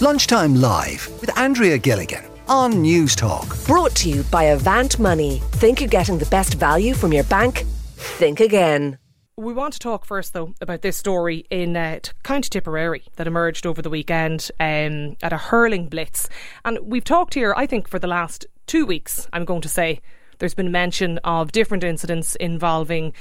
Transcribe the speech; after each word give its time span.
Lunchtime 0.00 0.54
Live 0.54 1.10
with 1.20 1.36
Andrea 1.36 1.76
Gilligan 1.76 2.24
on 2.46 2.74
Newstalk. 2.74 3.66
Brought 3.66 3.96
to 3.96 4.08
you 4.08 4.22
by 4.30 4.44
Avant 4.44 4.96
Money. 5.00 5.42
Think 5.54 5.80
you're 5.80 5.88
getting 5.88 6.18
the 6.18 6.26
best 6.26 6.54
value 6.54 6.94
from 6.94 7.12
your 7.12 7.24
bank? 7.24 7.64
Think 7.96 8.38
again. 8.38 8.98
We 9.36 9.52
want 9.52 9.72
to 9.72 9.80
talk 9.80 10.04
first, 10.04 10.34
though, 10.34 10.54
about 10.60 10.82
this 10.82 10.96
story 10.96 11.46
in 11.50 11.76
uh, 11.76 11.98
County 12.22 12.48
Tipperary 12.48 13.02
that 13.16 13.26
emerged 13.26 13.66
over 13.66 13.82
the 13.82 13.90
weekend 13.90 14.52
um, 14.60 15.16
at 15.20 15.32
a 15.32 15.36
hurling 15.36 15.88
blitz. 15.88 16.28
And 16.64 16.78
we've 16.80 17.02
talked 17.02 17.34
here, 17.34 17.52
I 17.56 17.66
think, 17.66 17.88
for 17.88 17.98
the 17.98 18.06
last 18.06 18.46
two 18.68 18.86
weeks, 18.86 19.26
I'm 19.32 19.44
going 19.44 19.62
to 19.62 19.68
say. 19.68 20.00
There's 20.38 20.54
been 20.54 20.70
mention 20.70 21.18
of 21.24 21.50
different 21.50 21.82
incidents 21.82 22.36
involving 22.36 23.14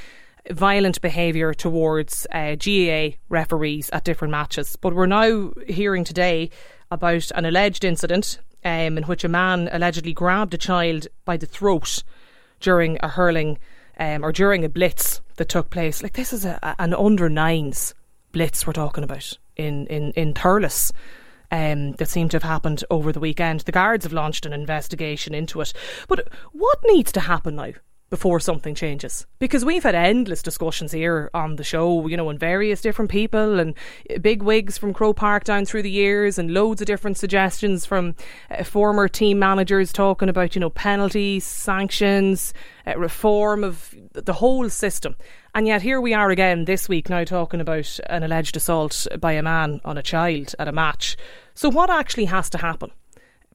violent 0.51 1.01
behaviour 1.01 1.53
towards 1.53 2.27
uh, 2.31 2.55
GAA 2.55 3.17
referees 3.29 3.89
at 3.91 4.03
different 4.03 4.31
matches. 4.31 4.75
But 4.75 4.93
we're 4.93 5.05
now 5.05 5.51
hearing 5.67 6.03
today 6.03 6.49
about 6.91 7.31
an 7.31 7.45
alleged 7.45 7.83
incident 7.83 8.39
um, 8.63 8.97
in 8.97 9.03
which 9.03 9.23
a 9.23 9.29
man 9.29 9.69
allegedly 9.71 10.13
grabbed 10.13 10.53
a 10.53 10.57
child 10.57 11.07
by 11.25 11.37
the 11.37 11.45
throat 11.45 12.03
during 12.59 12.97
a 13.01 13.07
hurling 13.07 13.57
um, 13.99 14.23
or 14.23 14.31
during 14.31 14.63
a 14.63 14.69
blitz 14.69 15.21
that 15.37 15.49
took 15.49 15.69
place. 15.69 16.03
Like 16.03 16.13
this 16.13 16.33
is 16.33 16.45
a, 16.45 16.75
an 16.79 16.93
under 16.93 17.29
nines 17.29 17.93
blitz 18.31 18.67
we're 18.67 18.73
talking 18.73 19.03
about 19.03 19.37
in 19.55 19.87
in 19.87 20.11
in 20.11 20.33
Thurles. 20.33 20.91
Um, 21.49 21.93
that 21.93 22.09
seemed 22.09 22.31
to 22.31 22.35
have 22.35 22.43
happened 22.43 22.83
over 22.89 23.13
the 23.13 23.21
weekend. 23.21 23.61
The 23.61 23.71
guards 23.71 24.03
have 24.03 24.11
launched 24.11 24.45
an 24.45 24.51
investigation 24.51 25.33
into 25.33 25.61
it. 25.61 25.71
But 26.09 26.27
what 26.51 26.77
needs 26.87 27.09
to 27.13 27.21
happen 27.21 27.55
now? 27.55 27.71
Before 28.09 28.39
something 28.39 28.73
changes. 28.73 29.25
Because 29.37 29.65
we've 29.65 29.83
had 29.83 29.93
endless 29.93 30.41
discussions 30.41 30.93
here 30.93 31.29
on 31.33 31.57
the 31.57 31.63
show, 31.65 32.07
you 32.07 32.15
know, 32.15 32.29
and 32.29 32.39
various 32.39 32.79
different 32.79 33.11
people 33.11 33.59
and 33.59 33.73
big 34.21 34.41
wigs 34.41 34.77
from 34.77 34.93
Croke 34.93 35.17
Park 35.17 35.43
down 35.43 35.65
through 35.65 35.81
the 35.81 35.91
years 35.91 36.39
and 36.39 36.53
loads 36.53 36.79
of 36.79 36.87
different 36.87 37.17
suggestions 37.17 37.85
from 37.85 38.15
uh, 38.49 38.63
former 38.63 39.09
team 39.09 39.39
managers 39.39 39.91
talking 39.91 40.29
about, 40.29 40.55
you 40.55 40.61
know, 40.61 40.69
penalties, 40.69 41.43
sanctions, 41.43 42.53
uh, 42.87 42.97
reform 42.97 43.61
of 43.65 43.93
the 44.13 44.31
whole 44.31 44.69
system. 44.69 45.17
And 45.53 45.67
yet 45.67 45.81
here 45.81 45.99
we 45.99 46.13
are 46.13 46.29
again 46.29 46.63
this 46.63 46.87
week 46.87 47.09
now 47.09 47.25
talking 47.25 47.59
about 47.59 47.99
an 48.09 48.23
alleged 48.23 48.55
assault 48.55 49.05
by 49.19 49.33
a 49.33 49.43
man 49.43 49.81
on 49.83 49.97
a 49.97 50.03
child 50.03 50.55
at 50.57 50.69
a 50.69 50.71
match. 50.71 51.17
So 51.55 51.67
what 51.67 51.89
actually 51.89 52.25
has 52.25 52.49
to 52.51 52.59
happen 52.59 52.91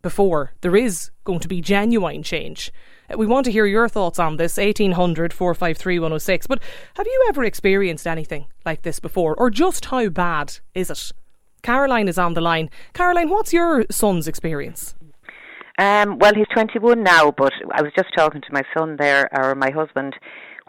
before 0.02 0.52
there 0.60 0.76
is 0.76 1.10
going 1.24 1.40
to 1.40 1.48
be 1.48 1.62
genuine 1.62 2.22
change? 2.22 2.70
We 3.16 3.26
want 3.26 3.44
to 3.46 3.52
hear 3.52 3.66
your 3.66 3.88
thoughts 3.88 4.18
on 4.18 4.36
this 4.36 4.56
1800 4.56 5.32
453 5.32 5.98
106. 5.98 6.46
But 6.46 6.62
have 6.96 7.06
you 7.06 7.26
ever 7.28 7.44
experienced 7.44 8.06
anything 8.06 8.46
like 8.64 8.82
this 8.82 9.00
before, 9.00 9.34
or 9.34 9.50
just 9.50 9.86
how 9.86 10.08
bad 10.08 10.58
is 10.74 10.90
it? 10.90 11.12
Caroline 11.62 12.08
is 12.08 12.18
on 12.18 12.34
the 12.34 12.40
line. 12.40 12.70
Caroline, 12.92 13.28
what's 13.28 13.52
your 13.52 13.84
son's 13.90 14.26
experience? 14.26 14.94
Um, 15.78 16.18
well, 16.18 16.34
he's 16.34 16.46
21 16.52 17.02
now, 17.02 17.30
but 17.30 17.52
I 17.72 17.82
was 17.82 17.92
just 17.96 18.10
talking 18.16 18.40
to 18.40 18.52
my 18.52 18.62
son 18.76 18.96
there, 18.98 19.28
or 19.32 19.54
my 19.54 19.70
husband, 19.70 20.14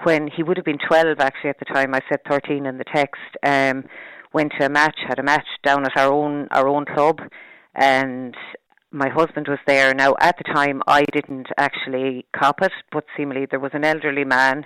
when 0.04 0.28
he 0.28 0.44
would 0.44 0.58
have 0.58 0.66
been 0.66 0.80
12 0.88 1.20
actually 1.20 1.50
at 1.50 1.60
the 1.60 1.66
time. 1.66 1.94
I 1.94 2.00
said 2.10 2.20
13 2.30 2.66
in 2.66 2.78
the 2.78 2.86
text. 2.86 3.22
Um, 3.44 3.86
went 4.34 4.54
to 4.60 4.66
a 4.66 4.70
match, 4.70 4.98
had 5.08 5.20
a 5.20 5.24
match 5.24 5.48
down 5.64 5.86
at 5.86 5.98
our 5.98 6.12
own 6.12 6.48
our 6.52 6.68
own 6.68 6.86
club, 6.86 7.20
and 7.76 8.36
my 8.94 9.10
husband 9.10 9.48
was 9.50 9.60
there. 9.66 9.94
Now, 9.94 10.16
at 10.20 10.38
the 10.38 10.44
time, 10.54 10.82
I 10.88 11.04
didn't 11.12 11.48
actually 11.58 12.26
cop 12.38 12.62
it, 12.62 12.72
but 12.92 13.06
seemingly 13.18 13.48
there 13.50 13.60
was 13.60 13.72
an 13.74 13.84
elderly 13.84 14.24
man 14.24 14.66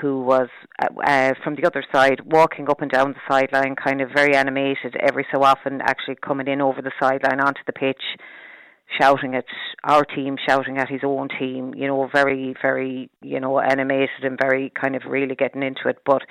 who 0.00 0.22
was 0.22 0.48
uh, 0.80 0.86
uh, 1.06 1.32
from 1.44 1.54
the 1.54 1.64
other 1.64 1.84
side 1.94 2.20
walking 2.24 2.68
up 2.68 2.82
and 2.82 2.90
down 2.90 3.12
the 3.12 3.20
sideline, 3.30 3.76
kind 3.76 4.00
of 4.00 4.08
very 4.14 4.34
animated 4.34 4.96
every 5.00 5.26
so 5.32 5.42
often, 5.44 5.80
actually 5.82 6.16
coming 6.16 6.48
in 6.48 6.60
over 6.60 6.82
the 6.82 6.90
sideline 7.00 7.40
onto 7.40 7.60
the 7.66 7.72
pitch, 7.72 8.02
shouting 9.00 9.36
at 9.36 9.44
our 9.84 10.04
team, 10.04 10.36
shouting 10.48 10.78
at 10.78 10.88
his 10.88 11.02
own 11.04 11.28
team, 11.38 11.72
you 11.76 11.86
know, 11.86 12.08
very, 12.12 12.54
very, 12.60 13.10
you 13.20 13.38
know, 13.38 13.60
animated 13.60 14.24
and 14.24 14.38
very 14.40 14.72
kind 14.80 14.96
of 14.96 15.02
really 15.06 15.36
getting 15.36 15.62
into 15.62 15.88
it. 15.88 15.98
But 16.04 16.22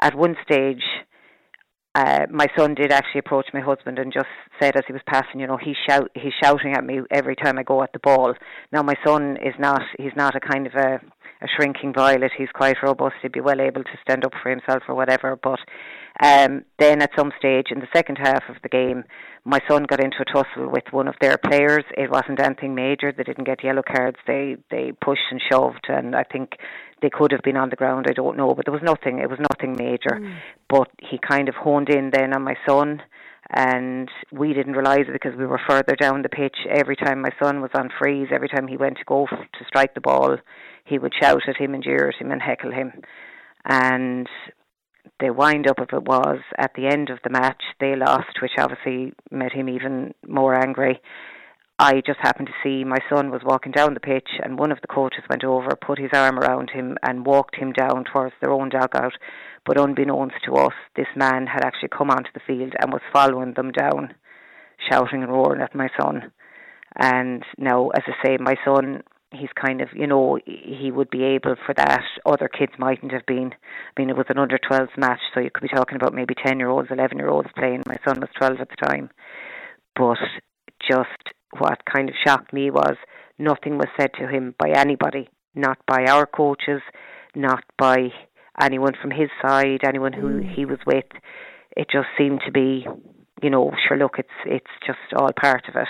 at 0.00 0.14
one 0.14 0.36
stage, 0.44 0.82
uh, 1.94 2.26
my 2.28 2.46
son 2.56 2.74
did 2.74 2.90
actually 2.90 3.20
approach 3.20 3.46
my 3.54 3.60
husband 3.60 3.98
and 4.00 4.12
just 4.12 4.26
said 4.60 4.76
as 4.76 4.82
he 4.86 4.92
was 4.92 5.02
passing, 5.06 5.38
you 5.38 5.46
know, 5.46 5.56
he's 5.56 5.76
shout 5.88 6.10
he's 6.14 6.32
shouting 6.42 6.74
at 6.74 6.84
me 6.84 7.00
every 7.10 7.36
time 7.36 7.56
I 7.56 7.62
go 7.62 7.82
at 7.82 7.92
the 7.92 8.00
ball. 8.00 8.34
Now 8.72 8.82
my 8.82 8.94
son 9.06 9.36
is 9.36 9.54
not 9.60 9.80
he's 9.98 10.16
not 10.16 10.34
a 10.34 10.40
kind 10.40 10.66
of 10.66 10.74
a, 10.74 11.00
a 11.42 11.46
shrinking 11.56 11.92
violet. 11.92 12.32
He's 12.36 12.48
quite 12.54 12.76
robust. 12.82 13.16
He'd 13.22 13.32
be 13.32 13.40
well 13.40 13.60
able 13.60 13.84
to 13.84 13.98
stand 14.02 14.24
up 14.24 14.32
for 14.42 14.50
himself 14.50 14.82
or 14.88 14.94
whatever. 14.94 15.36
But 15.36 15.60
um, 16.22 16.64
then 16.78 17.02
at 17.02 17.10
some 17.16 17.32
stage 17.38 17.66
in 17.70 17.80
the 17.80 17.88
second 17.94 18.16
half 18.16 18.44
of 18.48 18.56
the 18.62 18.68
game, 18.68 19.04
my 19.44 19.60
son 19.68 19.84
got 19.84 20.02
into 20.02 20.18
a 20.20 20.24
tussle 20.24 20.70
with 20.70 20.84
one 20.90 21.08
of 21.08 21.16
their 21.20 21.36
players. 21.36 21.84
It 21.96 22.10
wasn't 22.10 22.40
anything 22.40 22.74
major. 22.74 23.12
They 23.12 23.24
didn't 23.24 23.44
get 23.44 23.64
yellow 23.64 23.82
cards. 23.82 24.16
They 24.26 24.56
they 24.70 24.92
pushed 24.92 25.30
and 25.30 25.40
shoved, 25.50 25.86
and 25.88 26.16
I 26.16 26.24
think 26.24 26.52
they 27.02 27.10
could 27.10 27.32
have 27.32 27.42
been 27.42 27.56
on 27.56 27.68
the 27.68 27.76
ground. 27.76 28.06
I 28.08 28.14
don't 28.14 28.36
know, 28.36 28.54
but 28.54 28.64
there 28.64 28.72
was 28.72 28.82
nothing. 28.82 29.18
It 29.18 29.28
was 29.28 29.38
nothing 29.38 29.76
major. 29.76 30.18
Mm. 30.18 30.38
But 30.68 30.88
he 30.98 31.18
kind 31.18 31.48
of 31.48 31.54
honed 31.56 31.90
in 31.90 32.10
then 32.10 32.32
on 32.32 32.42
my 32.42 32.56
son, 32.66 33.02
and 33.54 34.10
we 34.32 34.52
didn't 34.52 34.72
realise 34.74 35.06
it 35.08 35.12
because 35.12 35.38
we 35.38 35.46
were 35.46 35.60
further 35.68 35.94
down 35.94 36.22
the 36.22 36.28
pitch. 36.28 36.56
Every 36.68 36.96
time 36.96 37.22
my 37.22 37.30
son 37.40 37.60
was 37.60 37.70
on 37.74 37.88
frees, 37.98 38.28
every 38.32 38.48
time 38.48 38.66
he 38.66 38.76
went 38.76 38.98
to 38.98 39.04
go 39.04 39.24
f- 39.24 39.38
to 39.38 39.64
strike 39.66 39.94
the 39.94 40.00
ball, 40.00 40.36
he 40.84 40.98
would 40.98 41.12
shout 41.20 41.42
at 41.48 41.56
him 41.56 41.72
and 41.72 41.82
jeer 41.82 42.08
at 42.08 42.20
him 42.20 42.32
and 42.32 42.42
heckle 42.42 42.72
him. 42.72 42.92
And 43.64 44.28
the 45.20 45.32
wind 45.32 45.68
up 45.68 45.78
of 45.78 45.88
it 45.92 46.02
was 46.02 46.40
at 46.58 46.72
the 46.74 46.88
end 46.88 47.10
of 47.10 47.18
the 47.22 47.30
match 47.30 47.62
they 47.78 47.94
lost, 47.94 48.42
which 48.42 48.52
obviously 48.58 49.12
made 49.30 49.52
him 49.52 49.68
even 49.68 50.14
more 50.26 50.54
angry. 50.54 51.00
I 51.78 52.02
just 52.06 52.20
happened 52.20 52.48
to 52.48 52.62
see 52.62 52.84
my 52.84 52.98
son 53.08 53.30
was 53.30 53.42
walking 53.44 53.72
down 53.72 53.94
the 53.94 54.00
pitch, 54.00 54.28
and 54.42 54.58
one 54.58 54.70
of 54.70 54.80
the 54.80 54.86
coaches 54.86 55.24
went 55.28 55.44
over, 55.44 55.70
put 55.80 55.98
his 55.98 56.10
arm 56.12 56.38
around 56.38 56.70
him, 56.70 56.96
and 57.02 57.26
walked 57.26 57.56
him 57.56 57.72
down 57.72 58.04
towards 58.04 58.34
their 58.40 58.52
own 58.52 58.68
dugout. 58.68 59.12
But 59.66 59.80
unbeknownst 59.80 60.36
to 60.46 60.56
us, 60.56 60.74
this 60.96 61.06
man 61.16 61.46
had 61.46 61.64
actually 61.64 61.88
come 61.96 62.10
onto 62.10 62.30
the 62.34 62.40
field 62.46 62.74
and 62.80 62.92
was 62.92 63.00
following 63.12 63.54
them 63.54 63.72
down, 63.72 64.14
shouting 64.90 65.22
and 65.22 65.32
roaring 65.32 65.62
at 65.62 65.74
my 65.74 65.88
son. 65.98 66.32
And 66.96 67.42
now, 67.58 67.88
as 67.88 68.02
I 68.06 68.12
say, 68.24 68.36
my 68.38 68.54
son, 68.64 69.02
he's 69.32 69.48
kind 69.54 69.80
of, 69.80 69.88
you 69.94 70.06
know, 70.06 70.38
he 70.44 70.90
would 70.90 71.10
be 71.10 71.24
able 71.24 71.56
for 71.66 71.74
that. 71.74 72.02
Other 72.24 72.48
kids 72.48 72.72
mightn't 72.78 73.12
have 73.12 73.26
been. 73.26 73.52
I 73.52 74.00
mean, 74.00 74.10
it 74.10 74.16
was 74.16 74.26
an 74.28 74.38
under 74.38 74.58
12s 74.58 74.96
match, 74.96 75.20
so 75.32 75.40
you 75.40 75.50
could 75.52 75.62
be 75.62 75.74
talking 75.74 75.96
about 75.96 76.14
maybe 76.14 76.34
10 76.34 76.58
year 76.58 76.68
olds, 76.68 76.88
11 76.90 77.18
year 77.18 77.30
olds 77.30 77.48
playing. 77.56 77.82
My 77.86 77.96
son 78.06 78.20
was 78.20 78.30
12 78.38 78.60
at 78.60 78.68
the 78.68 78.86
time. 78.86 79.10
But 79.96 80.18
just 80.88 81.34
what 81.58 81.84
kind 81.84 82.08
of 82.08 82.14
shocked 82.24 82.52
me 82.52 82.70
was 82.70 82.96
nothing 83.38 83.78
was 83.78 83.88
said 83.98 84.10
to 84.18 84.28
him 84.28 84.54
by 84.58 84.70
anybody, 84.70 85.28
not 85.54 85.78
by 85.86 86.04
our 86.08 86.26
coaches, 86.26 86.82
not 87.34 87.64
by 87.78 88.08
anyone 88.60 88.94
from 89.00 89.10
his 89.10 89.28
side, 89.42 89.80
anyone 89.86 90.12
who 90.12 90.40
mm. 90.40 90.54
he 90.54 90.64
was 90.64 90.78
with. 90.86 91.04
It 91.76 91.88
just 91.90 92.06
seemed 92.16 92.40
to 92.46 92.52
be, 92.52 92.86
you 93.42 93.50
know, 93.50 93.72
sure 93.88 93.96
look, 93.96 94.16
it's 94.18 94.28
it's 94.46 94.70
just 94.86 94.98
all 95.16 95.30
part 95.32 95.64
of 95.68 95.76
it. 95.76 95.88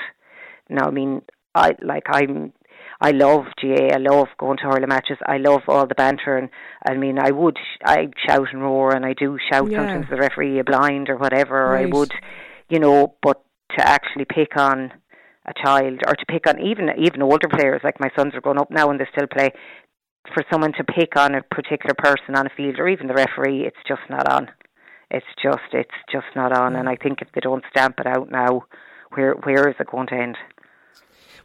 Now, 0.71 0.87
I 0.87 0.91
mean, 0.91 1.23
I 1.55 1.73
like 1.83 2.05
I'm 2.09 2.53
I 3.01 3.11
love 3.11 3.45
GA. 3.61 3.93
I 3.93 3.99
love 3.99 4.29
going 4.39 4.57
to 4.59 4.65
hurling 4.65 4.89
matches. 4.89 5.19
I 5.27 5.39
love 5.39 5.63
all 5.69 5.87
the 5.87 5.95
banter, 5.95 6.39
and 6.39 6.49
I 6.89 6.95
mean, 6.95 7.19
I 7.19 7.31
would 7.31 7.59
I 7.85 8.09
shout 8.27 8.49
and 8.53 8.63
roar, 8.63 8.95
and 8.95 9.05
I 9.05 9.13
do 9.13 9.39
shout 9.51 9.71
yeah. 9.71 9.79
sometimes 9.79 10.07
the 10.11 10.17
referee 10.17 10.59
a 10.59 10.65
blind 10.65 11.11
or 11.11 11.17
whatever. 11.17 11.71
Right. 11.71 11.87
I 11.87 11.91
would, 11.91 12.13
you 12.69 12.79
know, 12.79 13.15
but 13.23 13.43
to 13.77 13.87
actually 13.87 14.25
pick 14.25 14.57
on 14.57 14.93
a 15.47 15.53
child 15.63 16.01
or 16.07 16.15
to 16.15 16.27
pick 16.27 16.47
on 16.47 16.61
even 16.61 16.89
even 16.99 17.21
older 17.21 17.49
players 17.49 17.83
like 17.85 18.01
my 18.01 18.09
sons 18.17 18.35
are 18.35 18.41
grown 18.41 18.59
up 18.59 18.71
now 18.71 18.91
and 18.91 18.99
they 18.99 19.07
still 19.13 19.27
play 19.27 19.51
for 20.33 20.45
someone 20.51 20.73
to 20.75 20.85
pick 20.85 21.17
on 21.17 21.35
a 21.35 21.43
particular 21.43 21.95
person 21.97 22.35
on 22.37 22.47
a 22.47 22.51
field 22.57 22.79
or 22.79 22.89
even 22.89 23.07
the 23.07 23.15
referee 23.15 23.67
it's 23.67 23.77
just 23.87 24.03
not 24.09 24.31
on. 24.31 24.51
It's 25.11 25.27
just 25.43 25.73
it's 25.73 25.91
just 26.11 26.27
not 26.35 26.57
on 26.57 26.77
and 26.77 26.89
I 26.89 26.97
think 26.97 27.21
if 27.21 27.29
they 27.33 27.41
don't 27.41 27.65
stamp 27.71 28.01
it 28.01 28.07
out 28.07 28.31
now 28.31 28.65
where 29.13 29.35
where 29.35 29.69
is 29.69 29.77
it 29.79 29.91
going 29.91 30.07
to 30.09 30.15
end? 30.15 30.37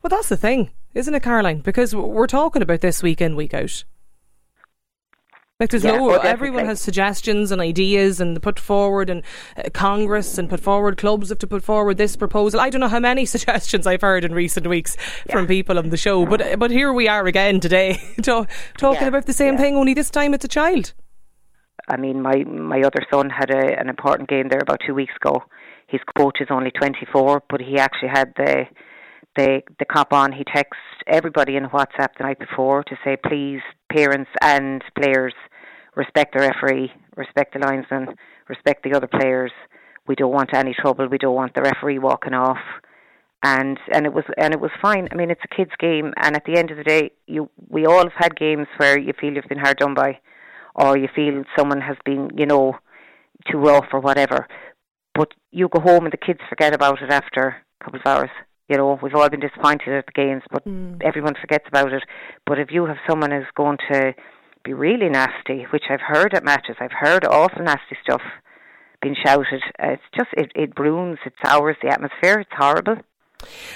Well 0.01 0.09
that's 0.09 0.29
the 0.29 0.37
thing 0.37 0.71
isn't 0.93 1.13
it 1.13 1.23
Caroline? 1.23 1.61
Because 1.61 1.95
we're 1.95 2.27
talking 2.27 2.61
about 2.61 2.81
this 2.81 3.03
week 3.03 3.21
in 3.21 3.35
week 3.35 3.53
out 3.53 3.83
like 5.59 5.71
there's 5.71 5.83
yeah, 5.83 5.97
no, 5.97 6.11
oh, 6.11 6.19
everyone 6.19 6.65
has 6.65 6.79
suggestions 6.79 7.51
and 7.51 7.59
ideas 7.59 8.21
and 8.21 8.41
put 8.41 8.57
forward, 8.57 9.09
and 9.09 9.23
uh, 9.57 9.63
Congress 9.73 10.37
and 10.37 10.49
put 10.49 10.61
forward, 10.61 10.97
clubs 10.97 11.27
have 11.27 11.39
to 11.39 11.47
put 11.47 11.65
forward 11.65 11.97
this 11.97 12.15
proposal. 12.15 12.61
I 12.61 12.69
don't 12.69 12.79
know 12.79 12.87
how 12.87 13.01
many 13.01 13.25
suggestions 13.35 13.85
I've 13.85 13.99
heard 13.99 14.23
in 14.23 14.33
recent 14.33 14.67
weeks 14.67 14.95
yeah. 15.27 15.33
from 15.33 15.47
people 15.47 15.77
on 15.77 15.89
the 15.89 15.97
show, 15.97 16.25
but 16.25 16.59
but 16.59 16.71
here 16.71 16.93
we 16.93 17.09
are 17.09 17.27
again 17.27 17.59
today, 17.59 17.99
to, 18.21 18.47
talking 18.77 19.01
yeah, 19.01 19.07
about 19.07 19.25
the 19.25 19.33
same 19.33 19.57
thing. 19.57 19.75
Only 19.75 19.93
this 19.93 20.09
time 20.09 20.33
it's 20.33 20.45
a 20.45 20.49
child. 20.49 20.93
I 21.89 21.97
mean, 21.97 22.21
my 22.21 22.45
my 22.45 22.79
other 22.79 23.05
son 23.11 23.29
had 23.29 23.49
a, 23.49 23.77
an 23.77 23.89
important 23.89 24.29
game 24.29 24.47
there 24.49 24.61
about 24.61 24.79
two 24.87 24.93
weeks 24.93 25.13
ago. 25.21 25.43
His 25.87 25.99
coach 26.17 26.37
is 26.39 26.47
only 26.49 26.71
24, 26.71 27.43
but 27.49 27.59
he 27.59 27.77
actually 27.79 28.09
had 28.13 28.31
the 28.37 28.63
the 29.35 29.61
the 29.77 29.85
cop 29.85 30.13
on. 30.13 30.31
He 30.31 30.45
texts 30.45 30.83
everybody 31.05 31.57
in 31.57 31.65
WhatsApp 31.65 32.15
the 32.17 32.23
night 32.23 32.39
before 32.39 32.83
to 32.85 32.95
say, 33.03 33.17
please, 33.17 33.59
parents 33.91 34.29
and 34.41 34.83
players, 34.97 35.33
respect 36.03 36.29
the 36.33 36.41
referee, 36.49 36.91
respect 37.23 37.49
the 37.53 37.59
linesman, 37.59 38.05
respect 38.53 38.83
the 38.83 38.95
other 38.97 39.07
players. 39.17 39.51
We 40.07 40.15
don't 40.15 40.37
want 40.39 40.51
any 40.53 40.73
trouble. 40.73 41.07
We 41.07 41.23
don't 41.23 41.35
want 41.41 41.53
the 41.53 41.61
referee 41.61 41.99
walking 41.99 42.33
off. 42.33 42.63
and 43.43 43.77
and 43.95 44.05
it 44.05 44.13
was 44.13 44.25
and 44.43 44.53
it 44.53 44.59
was 44.59 44.71
fine. 44.81 45.07
I 45.11 45.15
mean, 45.15 45.31
it's 45.31 45.47
a 45.49 45.55
kids' 45.55 45.71
game, 45.79 46.13
and 46.23 46.35
at 46.35 46.45
the 46.45 46.57
end 46.59 46.71
of 46.71 46.77
the 46.77 46.83
day, 46.83 47.03
you 47.33 47.49
we 47.75 47.85
all 47.85 48.03
have 48.03 48.17
had 48.23 48.35
games 48.45 48.67
where 48.77 48.97
you 48.99 49.13
feel 49.19 49.33
you've 49.33 49.53
been 49.53 49.65
hard 49.65 49.77
done 49.77 49.93
by, 49.93 50.11
or 50.75 50.97
you 50.97 51.07
feel 51.15 51.43
someone 51.57 51.81
has 51.81 51.97
been, 52.09 52.23
you 52.35 52.45
know, 52.45 52.65
too 53.49 53.59
rough 53.59 53.89
or 53.93 54.01
whatever. 54.07 54.47
But 55.15 55.29
you 55.51 55.69
go 55.69 55.81
home 55.89 56.03
and 56.05 56.13
the 56.13 56.25
kids 56.27 56.41
forget 56.49 56.73
about 56.73 57.01
it 57.01 57.11
after 57.11 57.43
a 57.79 57.83
couple 57.83 57.99
of 57.99 58.05
hours. 58.05 58.33
You 58.69 58.77
know, 58.77 58.99
we've 59.01 59.15
all 59.15 59.29
been 59.29 59.47
disappointed 59.47 59.91
at 59.99 60.05
the 60.05 60.21
games, 60.23 60.43
but 60.53 60.63
mm. 60.65 61.01
everyone 61.09 61.35
forgets 61.41 61.67
about 61.67 61.91
it. 61.91 62.03
But 62.45 62.59
if 62.59 62.69
you 62.71 62.85
have 62.85 62.97
someone 63.09 63.31
who's 63.31 63.55
going 63.55 63.79
to 63.91 64.13
be 64.69 64.73
really 64.73 65.09
nasty, 65.09 65.65
which 65.71 65.85
I've 65.89 66.01
heard 66.01 66.33
at 66.33 66.43
matches, 66.43 66.75
I've 66.79 66.91
heard 66.91 67.25
awful 67.25 67.63
nasty 67.63 67.97
stuff 68.03 68.21
being 69.01 69.15
shouted. 69.25 69.63
Uh, 69.81 69.93
it's 69.93 70.03
just 70.15 70.29
it, 70.33 70.51
it 70.55 70.77
ruins, 70.77 71.17
it 71.25 71.33
sours 71.43 71.75
the 71.81 71.89
atmosphere. 71.89 72.41
It's 72.41 72.51
horrible. 72.55 72.97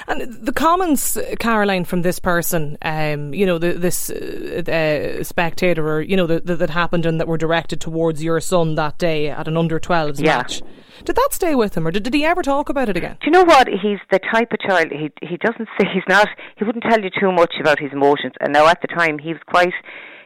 And 0.07 0.45
the 0.45 0.51
comments, 0.51 1.17
Caroline, 1.39 1.85
from 1.85 2.01
this 2.01 2.19
person, 2.19 2.77
um, 2.81 3.33
you 3.33 3.45
know, 3.45 3.57
the, 3.57 3.73
this 3.73 4.09
uh, 4.09 4.61
uh, 4.67 5.23
spectator, 5.23 5.87
or 5.87 6.01
you 6.01 6.17
know, 6.17 6.27
the, 6.27 6.41
the, 6.41 6.57
that 6.57 6.69
happened 6.69 7.05
and 7.05 7.19
that 7.19 7.27
were 7.27 7.37
directed 7.37 7.79
towards 7.79 8.21
your 8.21 8.41
son 8.41 8.75
that 8.75 8.97
day 8.97 9.29
at 9.29 9.47
an 9.47 9.55
under 9.55 9.79
12s 9.79 10.19
yeah. 10.19 10.37
match. 10.37 10.61
Did 11.05 11.15
that 11.15 11.29
stay 11.31 11.55
with 11.55 11.75
him, 11.75 11.87
or 11.87 11.91
did, 11.91 12.03
did 12.03 12.13
he 12.13 12.25
ever 12.25 12.43
talk 12.43 12.69
about 12.69 12.89
it 12.89 12.97
again? 12.97 13.17
Do 13.21 13.25
you 13.27 13.31
know 13.31 13.45
what? 13.45 13.67
He's 13.67 13.99
the 14.11 14.19
type 14.31 14.51
of 14.51 14.59
child. 14.59 14.91
He 14.91 15.11
he 15.25 15.37
doesn't 15.37 15.69
say 15.79 15.87
he's 15.91 16.03
not. 16.09 16.27
He 16.57 16.65
wouldn't 16.65 16.83
tell 16.83 17.01
you 17.01 17.09
too 17.09 17.31
much 17.31 17.55
about 17.59 17.79
his 17.79 17.91
emotions. 17.93 18.33
And 18.41 18.53
now 18.53 18.67
at 18.67 18.81
the 18.81 18.87
time, 18.87 19.17
he 19.17 19.29
was 19.29 19.41
quite 19.47 19.73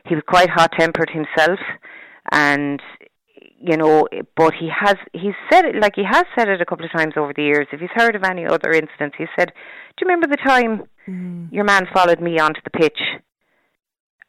he 0.07 0.15
was 0.15 0.23
quite 0.27 0.49
hot 0.49 0.71
tempered 0.77 1.09
himself, 1.09 1.59
and 2.31 2.81
you 3.59 3.75
know, 3.75 4.07
but 4.35 4.53
he 4.59 4.69
has 4.69 4.95
he's 5.13 5.33
said 5.51 5.65
it 5.65 5.75
like 5.81 5.93
he 5.95 6.03
has 6.03 6.25
said 6.37 6.47
it 6.47 6.61
a 6.61 6.65
couple 6.65 6.85
of 6.85 6.91
times 6.91 7.13
over 7.17 7.33
the 7.33 7.43
years. 7.43 7.67
If 7.71 7.79
he's 7.79 7.89
heard 7.93 8.15
of 8.15 8.23
any 8.23 8.45
other 8.45 8.71
incidents, 8.71 9.15
he 9.17 9.25
said, 9.37 9.49
"Do 9.49 10.05
you 10.05 10.07
remember 10.07 10.27
the 10.27 10.37
time 10.37 10.83
mm. 11.07 11.51
your 11.51 11.63
man 11.63 11.87
followed 11.93 12.21
me 12.21 12.39
onto 12.39 12.61
the 12.63 12.69
pitch?" 12.69 12.99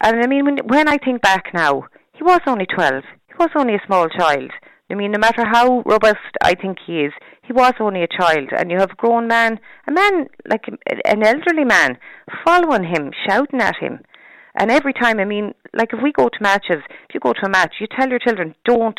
And 0.02 0.22
I 0.22 0.26
mean, 0.26 0.44
when 0.44 0.58
when 0.66 0.88
I 0.88 0.98
think 0.98 1.22
back 1.22 1.46
now, 1.54 1.84
he 2.14 2.22
was 2.22 2.40
only 2.46 2.66
twelve. 2.66 3.04
He 3.26 3.34
was 3.38 3.50
only 3.54 3.74
a 3.74 3.86
small 3.86 4.08
child. 4.08 4.50
I 4.90 4.94
mean, 4.94 5.12
no 5.12 5.18
matter 5.18 5.44
how 5.44 5.82
robust 5.84 6.32
I 6.42 6.54
think 6.54 6.78
he 6.86 7.00
is, 7.00 7.12
he 7.42 7.52
was 7.52 7.74
only 7.78 8.02
a 8.02 8.08
child. 8.08 8.48
And 8.56 8.70
you 8.70 8.78
have 8.78 8.92
a 8.92 8.96
grown 8.96 9.28
man, 9.28 9.60
a 9.86 9.92
man 9.92 10.28
like 10.48 10.64
an 10.68 11.22
elderly 11.22 11.64
man, 11.64 11.98
following 12.46 12.84
him, 12.84 13.10
shouting 13.26 13.60
at 13.60 13.76
him. 13.76 14.00
And 14.58 14.72
every 14.72 14.92
time, 14.92 15.20
I 15.20 15.24
mean, 15.24 15.54
like 15.72 15.90
if 15.92 16.00
we 16.02 16.10
go 16.10 16.28
to 16.28 16.38
matches, 16.40 16.82
if 17.08 17.14
you 17.14 17.20
go 17.20 17.32
to 17.32 17.46
a 17.46 17.48
match, 17.48 17.74
you 17.80 17.86
tell 17.96 18.08
your 18.08 18.18
children, 18.18 18.56
don't, 18.64 18.98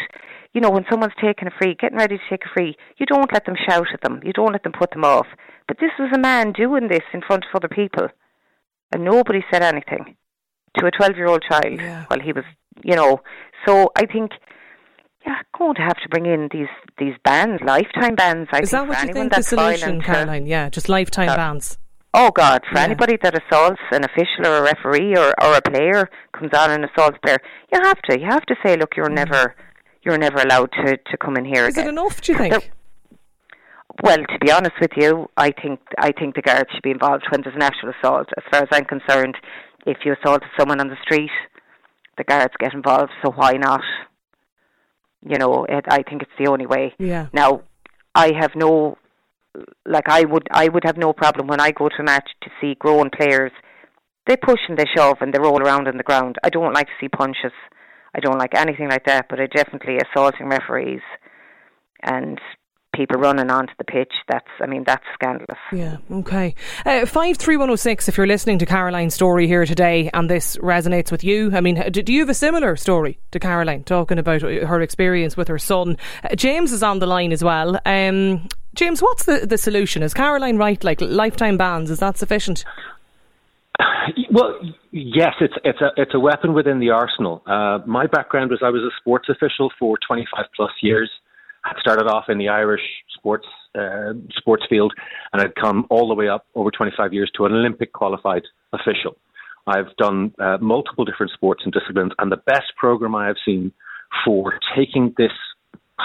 you 0.54 0.62
know, 0.62 0.70
when 0.70 0.86
someone's 0.90 1.14
taking 1.22 1.50
a 1.50 1.52
free, 1.62 1.76
getting 1.76 1.98
ready 1.98 2.18
to 2.18 2.24
take 2.30 2.46
a 2.46 2.50
free, 2.56 2.78
you 2.98 3.06
don't 3.06 3.32
let 3.34 3.46
them 3.46 3.56
shout 3.68 3.88
at 3.94 4.02
them. 4.02 4.22
You 4.24 4.32
don't 4.32 4.54
let 4.54 4.64
them 4.64 4.72
put 4.72 4.92
them 4.92 5.04
off. 5.04 5.28
But 5.68 5.78
this 5.82 5.92
was 6.00 6.12
a 6.16 6.20
man 6.20 6.54
doing 6.54 6.88
this 6.88 7.04
in 7.14 7.22
front 7.22 7.44
of 7.44 7.56
other 7.56 7.68
people. 7.68 8.08
And 8.94 9.04
nobody 9.04 9.42
said 9.52 9.62
anything 9.62 10.16
to 10.78 10.86
a 10.86 10.92
12 10.92 11.18
year 11.18 11.28
old 11.28 11.44
child 11.48 11.78
yeah. 11.78 12.06
while 12.08 12.22
he 12.22 12.32
was, 12.32 12.46
you 12.84 12.96
know. 12.96 13.20
So 13.68 13.92
I 13.98 14.06
think, 14.06 14.32
yeah, 15.28 15.42
going 15.58 15.76
to 15.76 15.82
have 15.82 15.98
to 15.98 16.10
bring 16.10 16.26
in 16.26 16.48
these 16.54 16.70
these 16.98 17.16
bans, 17.26 17.60
lifetime 17.66 18.16
bans. 18.16 18.48
I 18.54 18.62
Is 18.62 18.72
think, 18.72 18.88
that 18.88 18.88
what 18.88 19.08
you 19.08 19.14
think 19.14 19.34
the 19.34 19.44
solution, 19.44 20.02
Caroline? 20.02 20.48
Yeah, 20.48 20.70
just 20.70 20.88
lifetime 20.88 21.36
bans. 21.36 21.78
Oh 22.14 22.32
God, 22.32 22.64
for 22.72 22.80
yeah. 22.80 22.86
anybody 22.86 23.18
that 23.22 23.36
assaults 23.36 23.82
an 23.92 24.04
official 24.04 24.48
or 24.48 24.58
a 24.58 24.64
referee 24.64 25.16
or, 25.16 25.34
or 25.44 25.56
a 25.56 25.62
player 25.62 26.10
comes 26.34 26.52
on 26.54 26.72
and 26.72 26.84
assaults 26.86 27.18
a 27.18 27.26
player, 27.26 27.38
you 27.72 27.80
have 27.84 28.02
to. 28.10 28.20
You 28.20 28.26
have 28.26 28.46
to 28.48 28.56
say, 28.66 28.78
look, 28.78 28.96
you're 28.98 29.08
mm. 29.08 29.16
never 29.16 29.56
you're 30.04 30.18
never 30.18 30.38
allowed 30.38 30.72
to, 30.72 30.98
to 30.98 31.18
come 31.18 31.36
in 31.36 31.46
here 31.46 31.68
Is 31.68 31.76
again. 31.76 31.88
it 31.88 31.90
enough, 31.90 32.22
do 32.22 32.32
you 32.32 32.38
think? 32.38 32.54
There, 32.54 32.62
well, 34.02 34.18
to 34.18 34.40
be 34.40 34.52
honest 34.52 34.76
with 34.80 34.92
you, 34.96 35.30
I 35.36 35.52
think 35.52 35.80
I 35.98 36.12
think 36.12 36.36
the 36.36 36.42
guards 36.42 36.70
should 36.74 36.84
be 36.84 36.92
involved 36.92 37.26
when 37.30 37.42
there's 37.42 37.56
an 37.56 37.62
actual 37.62 37.92
assault. 38.00 38.28
As 38.38 38.44
far 38.50 38.64
as 38.64 38.70
I'm 38.72 38.86
concerned, 38.86 39.36
if 39.86 39.98
you 40.06 40.14
assaulted 40.14 40.50
someone 40.58 40.80
on 40.80 40.88
the 40.88 40.98
street, 41.04 41.32
the 42.18 42.24
guards 42.24 42.54
get 42.60 42.74
involved. 42.74 43.12
So 43.24 43.32
why 43.32 43.54
not? 43.54 43.82
You 45.22 45.38
know, 45.38 45.66
it, 45.66 45.86
I 45.90 46.04
think 46.04 46.22
it's 46.22 46.32
the 46.40 46.50
only 46.50 46.66
way. 46.66 46.94
Yeah. 46.98 47.28
Now, 47.34 47.64
I 48.16 48.32
have 48.40 48.52
no 48.56 48.98
like 49.86 50.08
I 50.08 50.26
would 50.26 50.48
I 50.52 50.70
would 50.70 50.84
have 50.86 50.98
no 50.98 51.14
problem 51.14 51.48
when 51.48 51.60
I 51.60 51.72
go 51.72 51.90
to 51.90 51.96
a 52.00 52.04
match 52.04 52.30
to 52.44 52.50
see 52.62 52.76
grown 52.80 53.10
players. 53.10 53.52
They 54.28 54.38
push 54.38 54.60
and 54.68 54.78
they 54.78 54.86
shove 54.96 55.18
and 55.22 55.34
they 55.34 55.40
roll 55.40 55.62
around 55.62 55.88
on 55.88 55.98
the 55.98 56.04
ground. 56.04 56.38
I 56.44 56.50
don't 56.50 56.74
like 56.74 56.88
to 56.88 56.94
see 57.00 57.10
punches. 57.10 57.54
I 58.16 58.20
don't 58.20 58.38
like 58.38 58.56
anything 58.56 58.90
like 58.90 59.06
that. 59.06 59.26
But 59.30 59.40
I 59.40 59.48
definitely 59.48 59.98
assaulting 59.98 60.50
referees 60.50 61.02
and 62.04 62.40
people 63.00 63.18
running 63.18 63.50
onto 63.50 63.74
the 63.78 63.84
pitch. 63.84 64.12
That's, 64.28 64.48
I 64.62 64.68
mean, 64.68 64.84
that's 64.86 65.04
scandalous. 65.14 65.60
Yeah, 65.72 65.98
okay. 66.12 66.56
Uh, 66.86 67.06
53106, 67.06 68.10
if 68.10 68.18
you're 68.18 68.28
listening 68.28 68.60
to 68.60 68.66
Caroline's 68.66 69.14
story 69.14 69.48
here 69.48 69.66
today 69.66 70.10
and 70.14 70.30
this 70.30 70.58
resonates 70.58 71.12
with 71.12 71.24
you, 71.24 71.52
I 71.54 71.62
mean, 71.62 71.82
do, 71.92 72.02
do 72.02 72.12
you 72.12 72.20
have 72.22 72.30
a 72.30 72.34
similar 72.34 72.76
story 72.76 73.20
to 73.32 73.40
Caroline 73.40 73.84
talking 73.84 74.18
about 74.20 74.42
her 74.42 74.82
experience 74.82 75.38
with 75.38 75.48
her 75.48 75.60
son? 75.60 75.98
Uh, 76.24 76.36
James 76.36 76.72
is 76.72 76.84
on 76.84 77.00
the 77.00 77.08
line 77.08 77.32
as 77.32 77.44
well. 77.44 77.80
Um, 77.86 78.48
James, 78.80 79.02
what's 79.02 79.26
the, 79.26 79.46
the 79.46 79.58
solution? 79.58 80.02
Is 80.02 80.14
Caroline 80.14 80.56
right? 80.56 80.82
Like 80.86 81.02
lifetime 81.02 81.58
bans, 81.58 81.92
is 81.92 82.00
that 82.00 82.18
sufficient? 82.18 82.64
Well, 84.32 84.60
yes, 84.92 85.34
it's 85.40 85.54
it's 85.64 85.82
a 85.82 85.90
it's 85.98 86.14
a 86.14 86.20
weapon 86.20 86.54
within 86.54 86.80
the 86.80 86.92
arsenal. 86.92 87.42
Uh, 87.46 87.80
my 87.86 88.06
background 88.08 88.52
was 88.52 88.60
I 88.64 88.70
was 88.70 88.82
a 88.82 88.94
sports 89.00 89.28
official 89.28 89.72
for 89.80 89.98
25 90.08 90.46
plus 90.56 90.72
years. 90.82 91.10
I 91.66 91.74
started 91.80 92.06
off 92.08 92.26
in 92.30 92.38
the 92.38 92.48
Irish 92.48 92.82
sports 93.16 93.46
uh, 93.76 94.14
sports 94.38 94.64
field, 94.70 94.94
and 95.34 95.42
I'd 95.42 95.56
come 95.56 95.86
all 95.90 96.08
the 96.08 96.16
way 96.16 96.28
up 96.28 96.46
over 96.56 96.70
25 96.72 97.14
years 97.14 97.32
to 97.38 97.46
an 97.46 97.54
Olympic 97.54 97.94
qualified 97.94 98.44
official. 98.74 99.16
I've 99.68 99.96
done 99.98 100.34
uh, 100.40 100.58
multiple 100.62 101.06
different 101.06 101.32
sports 101.34 101.62
and 101.64 101.74
disciplines, 101.74 102.12
and 102.20 102.32
the 102.32 102.42
best 102.46 102.76
program 102.78 103.16
I 103.16 103.28
have 103.28 103.38
seen 103.46 103.72
for 104.26 104.60
taking 104.76 105.14
this 105.18 105.34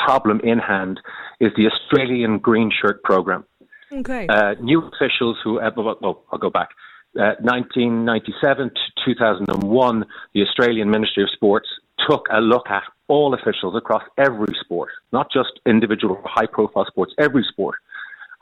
problem 0.05 0.41
in 0.41 0.58
hand 0.58 1.00
is 1.41 1.52
the 1.56 1.67
Australian 1.67 2.38
Green 2.38 2.70
Shirt 2.70 3.02
program. 3.02 3.44
Okay. 3.93 4.26
Uh, 4.29 4.55
new 4.61 4.82
officials 4.82 5.37
who, 5.44 5.61
uh, 5.61 5.70
well, 5.76 6.25
I'll 6.32 6.38
go 6.38 6.50
back. 6.50 6.70
Uh, 7.17 7.38
1997 7.41 8.70
to 8.70 9.05
2001, 9.05 10.05
the 10.35 10.43
Australian 10.43 10.91
Ministry 10.91 11.23
of 11.23 11.31
Sports 11.31 11.69
took 12.08 12.26
a 12.32 12.41
look 12.41 12.69
at 12.69 12.82
all 13.06 13.35
officials 13.35 13.76
across 13.76 14.02
every 14.19 14.55
sport, 14.64 14.91
not 15.12 15.31
just 15.32 15.61
individual 15.64 16.20
high 16.25 16.46
profile 16.46 16.87
sports, 16.87 17.12
every 17.19 17.44
sport. 17.49 17.76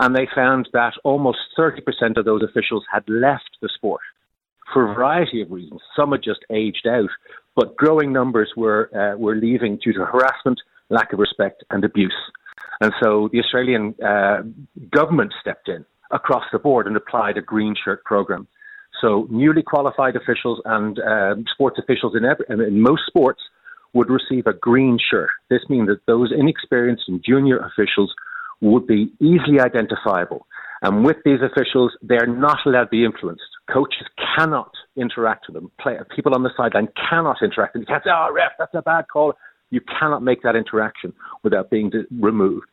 And 0.00 0.16
they 0.16 0.26
found 0.34 0.69
that 0.72 0.94
almost 1.04 1.38
30% 1.58 2.16
of 2.16 2.25
those 2.25 2.42
officials 2.42 2.85
had 2.90 3.04
left 3.09 3.59
the 3.61 3.68
sport 3.75 4.00
for 4.73 4.90
a 4.90 4.94
variety 4.94 5.42
of 5.42 5.50
reasons. 5.50 5.80
Some 5.94 6.12
had 6.12 6.23
just 6.23 6.40
aged 6.50 6.87
out, 6.87 7.11
but 7.54 7.76
growing 7.76 8.12
numbers 8.12 8.50
were, 8.56 8.90
uh, 8.94 9.18
were 9.18 9.37
leaving 9.37 9.76
due 9.76 9.92
to 9.92 10.06
harassment, 10.06 10.61
lack 10.92 11.12
of 11.12 11.18
respect, 11.18 11.64
and 11.70 11.84
abuse. 11.84 12.20
And 12.80 12.92
so 13.02 13.28
the 13.32 13.40
Australian 13.40 13.94
uh, 14.04 14.42
government 14.90 15.32
stepped 15.40 15.68
in 15.68 15.84
across 16.11 16.44
the 16.52 16.58
board 16.58 16.87
and 16.87 16.96
applied 16.96 17.37
a 17.38 17.42
green 17.42 17.75
shirt 17.82 18.04
program. 18.04 18.46
So 19.00 19.26
newly 19.30 19.62
qualified 19.62 20.14
officials 20.16 20.61
and 20.64 20.99
uh, 20.99 21.34
sports 21.52 21.78
officials 21.82 22.14
in, 22.16 22.25
every, 22.25 22.46
in 22.49 22.80
most 22.80 23.02
sports 23.06 23.40
would 23.94 24.11
receive 24.11 24.46
a 24.46 24.52
green 24.52 24.99
shirt. 25.11 25.30
This 25.50 25.62
means 25.68 25.88
that 25.88 26.00
those 26.06 26.32
inexperienced 26.37 27.04
and 27.08 27.22
junior 27.25 27.58
officials 27.58 28.12
would 28.61 28.87
be 28.87 29.12
easily 29.20 29.61
identifiable. 29.61 30.46
And 30.82 31.04
with 31.04 31.18
these 31.25 31.40
officials, 31.42 31.92
they're 32.02 32.26
not 32.26 32.58
allowed 32.66 32.84
to 32.84 32.90
be 32.90 33.04
influenced. 33.04 33.42
Coaches 33.72 34.06
cannot 34.37 34.72
interact 34.96 35.46
with 35.46 35.54
them. 35.54 35.70
Play, 35.80 35.96
people 36.14 36.34
on 36.34 36.42
the 36.42 36.50
sideline 36.56 36.88
cannot 37.08 37.37
interact. 37.42 37.75
With 37.75 37.87
them. 37.87 37.94
You 37.94 37.94
can't 37.94 38.04
say, 38.04 38.11
oh, 38.12 38.30
ref, 38.32 38.52
that's 38.58 38.75
a 38.75 38.82
bad 38.82 39.06
call. 39.12 39.34
You 39.73 39.81
cannot 39.99 40.23
make 40.23 40.43
that 40.43 40.55
interaction 40.55 41.12
without 41.43 41.71
being 41.71 41.91
removed. 42.21 42.67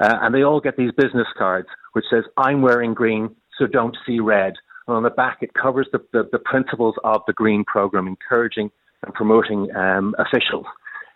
Uh, 0.00 0.16
and 0.22 0.34
they 0.34 0.42
all 0.42 0.60
get 0.60 0.76
these 0.76 0.90
business 0.96 1.28
cards 1.36 1.68
which 1.94 2.04
says, 2.10 2.24
I'm 2.36 2.60
wearing 2.60 2.92
green, 2.92 3.34
so 3.58 3.66
don't 3.66 3.96
see 4.06 4.20
red. 4.20 4.52
And 4.86 4.96
on 4.96 5.02
the 5.02 5.10
back, 5.10 5.38
it 5.40 5.54
covers 5.54 5.88
the, 5.92 6.00
the, 6.12 6.28
the 6.30 6.40
principles 6.40 6.94
of 7.04 7.22
the 7.26 7.32
green 7.32 7.64
program, 7.64 8.06
encouraging 8.06 8.70
and 9.02 9.14
promoting 9.14 9.74
um, 9.74 10.14
officials. 10.18 10.66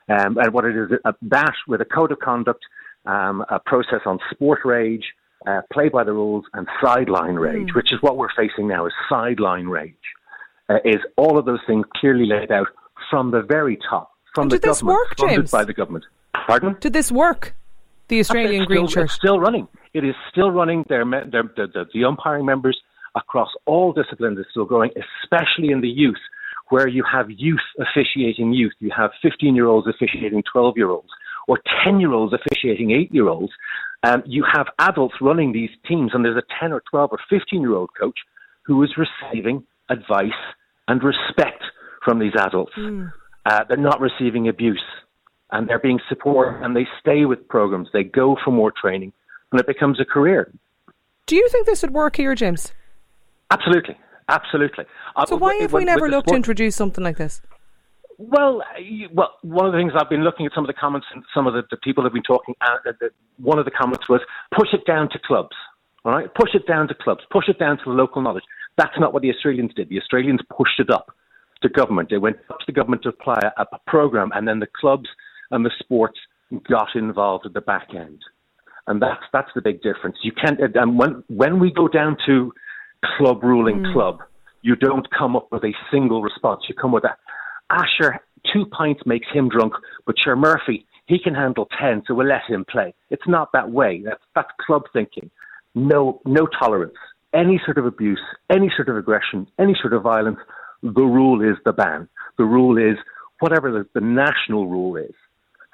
Um, 0.09 0.39
and 0.39 0.53
what 0.55 0.65
it 0.65 0.77
is, 0.77 0.91
uh, 1.05 1.13
that 1.23 1.53
with 1.67 1.81
a 1.81 1.85
code 1.85 2.13
of 2.13 2.19
conduct, 2.21 2.65
um, 3.07 3.45
a 3.51 3.59
process 3.59 4.01
on 4.07 4.19
sport 4.31 4.61
rage, 4.65 5.05
uh, 5.47 5.61
play 5.73 5.89
by 5.89 6.05
the 6.05 6.13
rules, 6.13 6.45
and 6.55 6.67
sideline 6.83 7.35
rage, 7.35 7.69
mm. 7.69 7.75
which 7.75 7.93
is 7.93 7.99
what 8.01 8.17
we're 8.17 8.35
facing 8.37 8.69
now, 8.69 8.87
is 8.87 8.93
sideline 9.09 9.67
rage. 9.67 9.95
Uh, 10.69 10.77
is 10.85 11.01
all 11.17 11.39
of 11.39 11.45
those 11.45 11.61
things 11.67 11.85
clearly 11.97 12.27
laid 12.27 12.53
out 12.53 12.69
from 13.11 13.31
the 13.31 13.43
very 13.43 13.79
top 13.91 14.13
from 14.39 14.49
the 14.51 14.59
did 14.59 14.63
this 14.63 14.83
work, 14.85 15.17
James? 15.17 15.51
by 15.51 15.65
the 15.65 15.73
government. 15.73 16.05
Pardon? 16.47 16.77
Did 16.81 16.93
this 16.93 17.11
work? 17.11 17.57
The 18.07 18.21
Australian 18.21 18.63
it's 18.63 18.69
Green 18.69 18.87
still, 18.87 19.03
Shirt. 19.03 19.05
It's 19.07 19.15
still 19.15 19.41
running. 19.41 19.67
It 19.95 20.05
is 20.05 20.15
still 20.31 20.53
running. 20.53 20.85
They're, 20.89 21.05
they're, 21.05 21.51
the, 21.57 21.87
the 21.93 22.05
umpiring 22.05 22.47
members 22.47 22.79
across 23.17 23.49
all 23.67 23.93
disciplines 23.93 24.39
is 24.39 24.47
still 24.51 24.65
growing, 24.65 24.91
especially 24.91 25.71
in 25.71 25.81
the 25.81 25.89
youth, 25.89 26.21
where 26.69 26.87
you 26.87 27.03
have 27.11 27.27
youth 27.31 27.67
officiating 27.81 28.53
youth. 28.53 28.75
You 28.79 28.93
have 28.97 29.11
15 29.23 29.57
year 29.57 29.67
olds 29.67 29.89
officiating 29.89 30.45
12 30.51 30.77
year 30.77 30.91
olds, 30.91 31.09
or 31.49 31.59
10 31.85 31.99
year 31.99 32.13
olds 32.13 32.33
officiating 32.33 32.93
8 32.93 33.13
year 33.13 33.29
olds. 33.29 33.53
Um, 34.05 34.23
you 34.25 34.45
have 34.55 34.67
adults 34.79 35.17
running 35.21 35.53
these 35.53 35.71
teams, 35.89 36.13
and 36.15 36.25
there's 36.25 36.37
a 36.37 36.47
10 36.61 36.73
or 36.73 36.83
12 36.89 37.11
or 37.11 37.19
15 37.29 37.61
year 37.61 37.75
old 37.75 37.91
coach 38.01 38.19
who 38.63 38.83
is 38.85 38.91
receiving 38.97 39.65
advice 39.91 40.31
and 40.87 41.03
respect 41.03 41.65
from 42.05 42.21
these 42.21 42.35
adults. 42.39 42.73
Mm. 42.79 43.13
Uh, 43.47 43.65
they're 43.69 43.77
not 43.77 44.01
receiving 44.01 44.49
abuse, 44.49 44.85
and 45.51 45.69
they're 45.69 45.79
being 45.79 46.01
supported, 46.09 46.63
and 46.63 46.77
they 46.77 46.87
stay 47.01 47.25
with 47.25 47.47
programs. 47.49 47.89
They 47.93 48.05
go 48.05 48.37
for 48.45 48.51
more 48.51 48.73
training, 48.73 49.13
and 49.53 49.61
it 49.61 49.67
becomes 49.67 50.01
a 50.01 50.05
career. 50.05 50.53
Do 51.27 51.37
you 51.37 51.49
think 51.51 51.67
this 51.67 51.83
would 51.83 51.93
work 51.93 52.17
here, 52.17 52.35
James? 52.35 52.73
Absolutely, 53.51 53.97
absolutely. 54.29 54.85
Uh, 55.17 55.27
so 55.27 55.37
why 55.37 55.55
have 55.57 55.73
we 55.73 55.85
never 55.85 56.09
looked 56.09 56.29
to 56.29 56.35
introduce 56.35 56.77
something 56.77 57.03
like 57.03 57.17
this? 57.17 57.41
Well, 58.19 58.63
well, 59.13 59.31
one 59.43 59.67
of 59.67 59.73
the 59.73 59.79
things 59.79 59.93
I've 59.97 60.11
been 60.11 60.25
looking 60.25 60.45
at 60.45 60.53
some 60.53 60.65
of 60.65 60.67
the 60.67 60.75
comments 60.75 61.07
and 61.15 61.23
some 61.33 61.47
of 61.47 61.55
the, 61.55 61.63
the 61.71 61.77
people 61.77 62.03
have 62.03 62.13
been 62.13 62.25
talking. 62.25 62.55
Uh, 62.61 62.93
the, 63.01 63.11
one 63.37 63.61
of 63.61 63.65
the 63.65 63.71
comments 63.71 64.09
was 64.09 64.21
push 64.57 64.69
it 64.73 64.85
down 64.87 65.09
to 65.11 65.19
clubs. 65.25 65.55
All 66.05 66.13
right, 66.13 66.33
push 66.35 66.51
it 66.55 66.67
down 66.67 66.89
to 66.89 66.95
clubs, 66.95 67.21
push 67.31 67.49
it 67.49 67.59
down 67.59 67.77
to 67.79 67.85
the 67.87 67.91
local 67.91 68.23
knowledge. 68.23 68.45
That's 68.77 68.99
not 68.99 69.13
what 69.13 69.23
the 69.23 69.31
Australians 69.31 69.73
did. 69.75 69.89
The 69.89 70.01
Australians 70.01 70.41
pushed 70.57 70.81
it 70.81 70.91
up 70.91 71.13
to 71.63 71.69
government. 71.69 72.11
They 72.11 72.19
went 72.19 72.37
up 72.51 72.59
to 72.59 72.65
the 72.67 72.73
government 72.73 73.03
to 73.03 73.11
apply 73.11 73.39
a, 73.57 73.63
a 73.63 73.79
program, 73.87 74.31
and 74.35 74.47
then 74.47 74.61
the 74.61 74.69
clubs 74.81 75.09
and 75.51 75.65
the 75.65 75.71
sports 75.79 76.19
got 76.69 76.89
involved 76.95 77.47
at 77.47 77.53
the 77.53 77.61
back 77.61 77.89
end. 77.95 78.21
And 78.87 79.03
that's 79.03 79.23
that's 79.33 79.51
the 79.55 79.61
big 79.61 79.83
difference. 79.83 80.17
You 80.23 80.33
can't. 80.33 80.59
And 80.75 80.99
when 80.99 81.23
when 81.29 81.59
we 81.59 81.73
go 81.73 81.89
down 81.89 82.17
to 82.27 82.53
club 83.17 83.43
ruling 83.43 83.81
mm. 83.81 83.93
club, 83.93 84.19
you 84.63 84.77
don't 84.77 85.07
come 85.17 85.37
up 85.37 85.49
with 85.53 85.65
a 85.65 85.73
single 85.91 86.23
response. 86.23 86.63
You 86.69 86.75
come 86.75 86.93
with 86.93 87.05
a 87.05 87.15
Asher, 87.71 88.21
two 88.53 88.65
pints 88.67 89.03
makes 89.05 89.27
him 89.33 89.49
drunk, 89.49 89.75
but 90.07 90.15
sure, 90.23 90.37
Murphy, 90.37 90.87
he 91.07 91.19
can 91.19 91.35
handle 91.35 91.69
10, 91.81 92.05
so 92.07 92.15
we'll 92.15 92.27
let 92.27 92.43
him 92.49 92.65
play. 92.71 92.95
It's 93.11 93.27
not 93.27 93.51
that 93.53 93.71
way. 93.71 94.03
That's, 94.05 94.23
that's 94.35 94.49
club 94.67 94.83
thinking. 94.93 95.31
No, 95.75 96.21
no 96.25 96.47
tolerance. 96.61 96.97
Any 97.35 97.61
sort 97.65 97.79
of 97.79 97.85
abuse, 97.85 98.21
any 98.51 98.71
sort 98.75 98.89
of 98.89 98.97
aggression, 98.97 99.47
any 99.59 99.77
sort 99.81 99.93
of 99.93 100.03
violence, 100.03 100.39
the 100.83 101.03
rule 101.03 101.43
is 101.43 101.57
the 101.65 101.73
ban. 101.73 102.09
The 102.37 102.45
rule 102.45 102.79
is 102.79 102.97
whatever 103.41 103.71
the, 103.71 103.87
the 103.95 104.01
national 104.01 104.67
rule 104.67 104.97
is. 104.97 105.15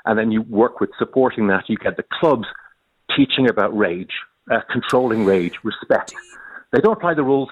And 0.04 0.18
then 0.18 0.30
you 0.30 0.42
work 0.42 0.80
with 0.80 0.90
supporting 0.99 1.46
that. 1.49 1.68
You 1.68 1.76
get 1.76 1.96
the 1.96 2.04
clubs 2.20 2.46
teaching 3.16 3.49
about 3.49 3.76
rage, 3.76 4.12
uh, 4.50 4.61
controlling 4.70 5.25
rage, 5.25 5.54
respect. 5.62 6.12
They 6.73 6.80
don't 6.80 6.92
apply 6.92 7.14
the 7.14 7.23
rules 7.23 7.49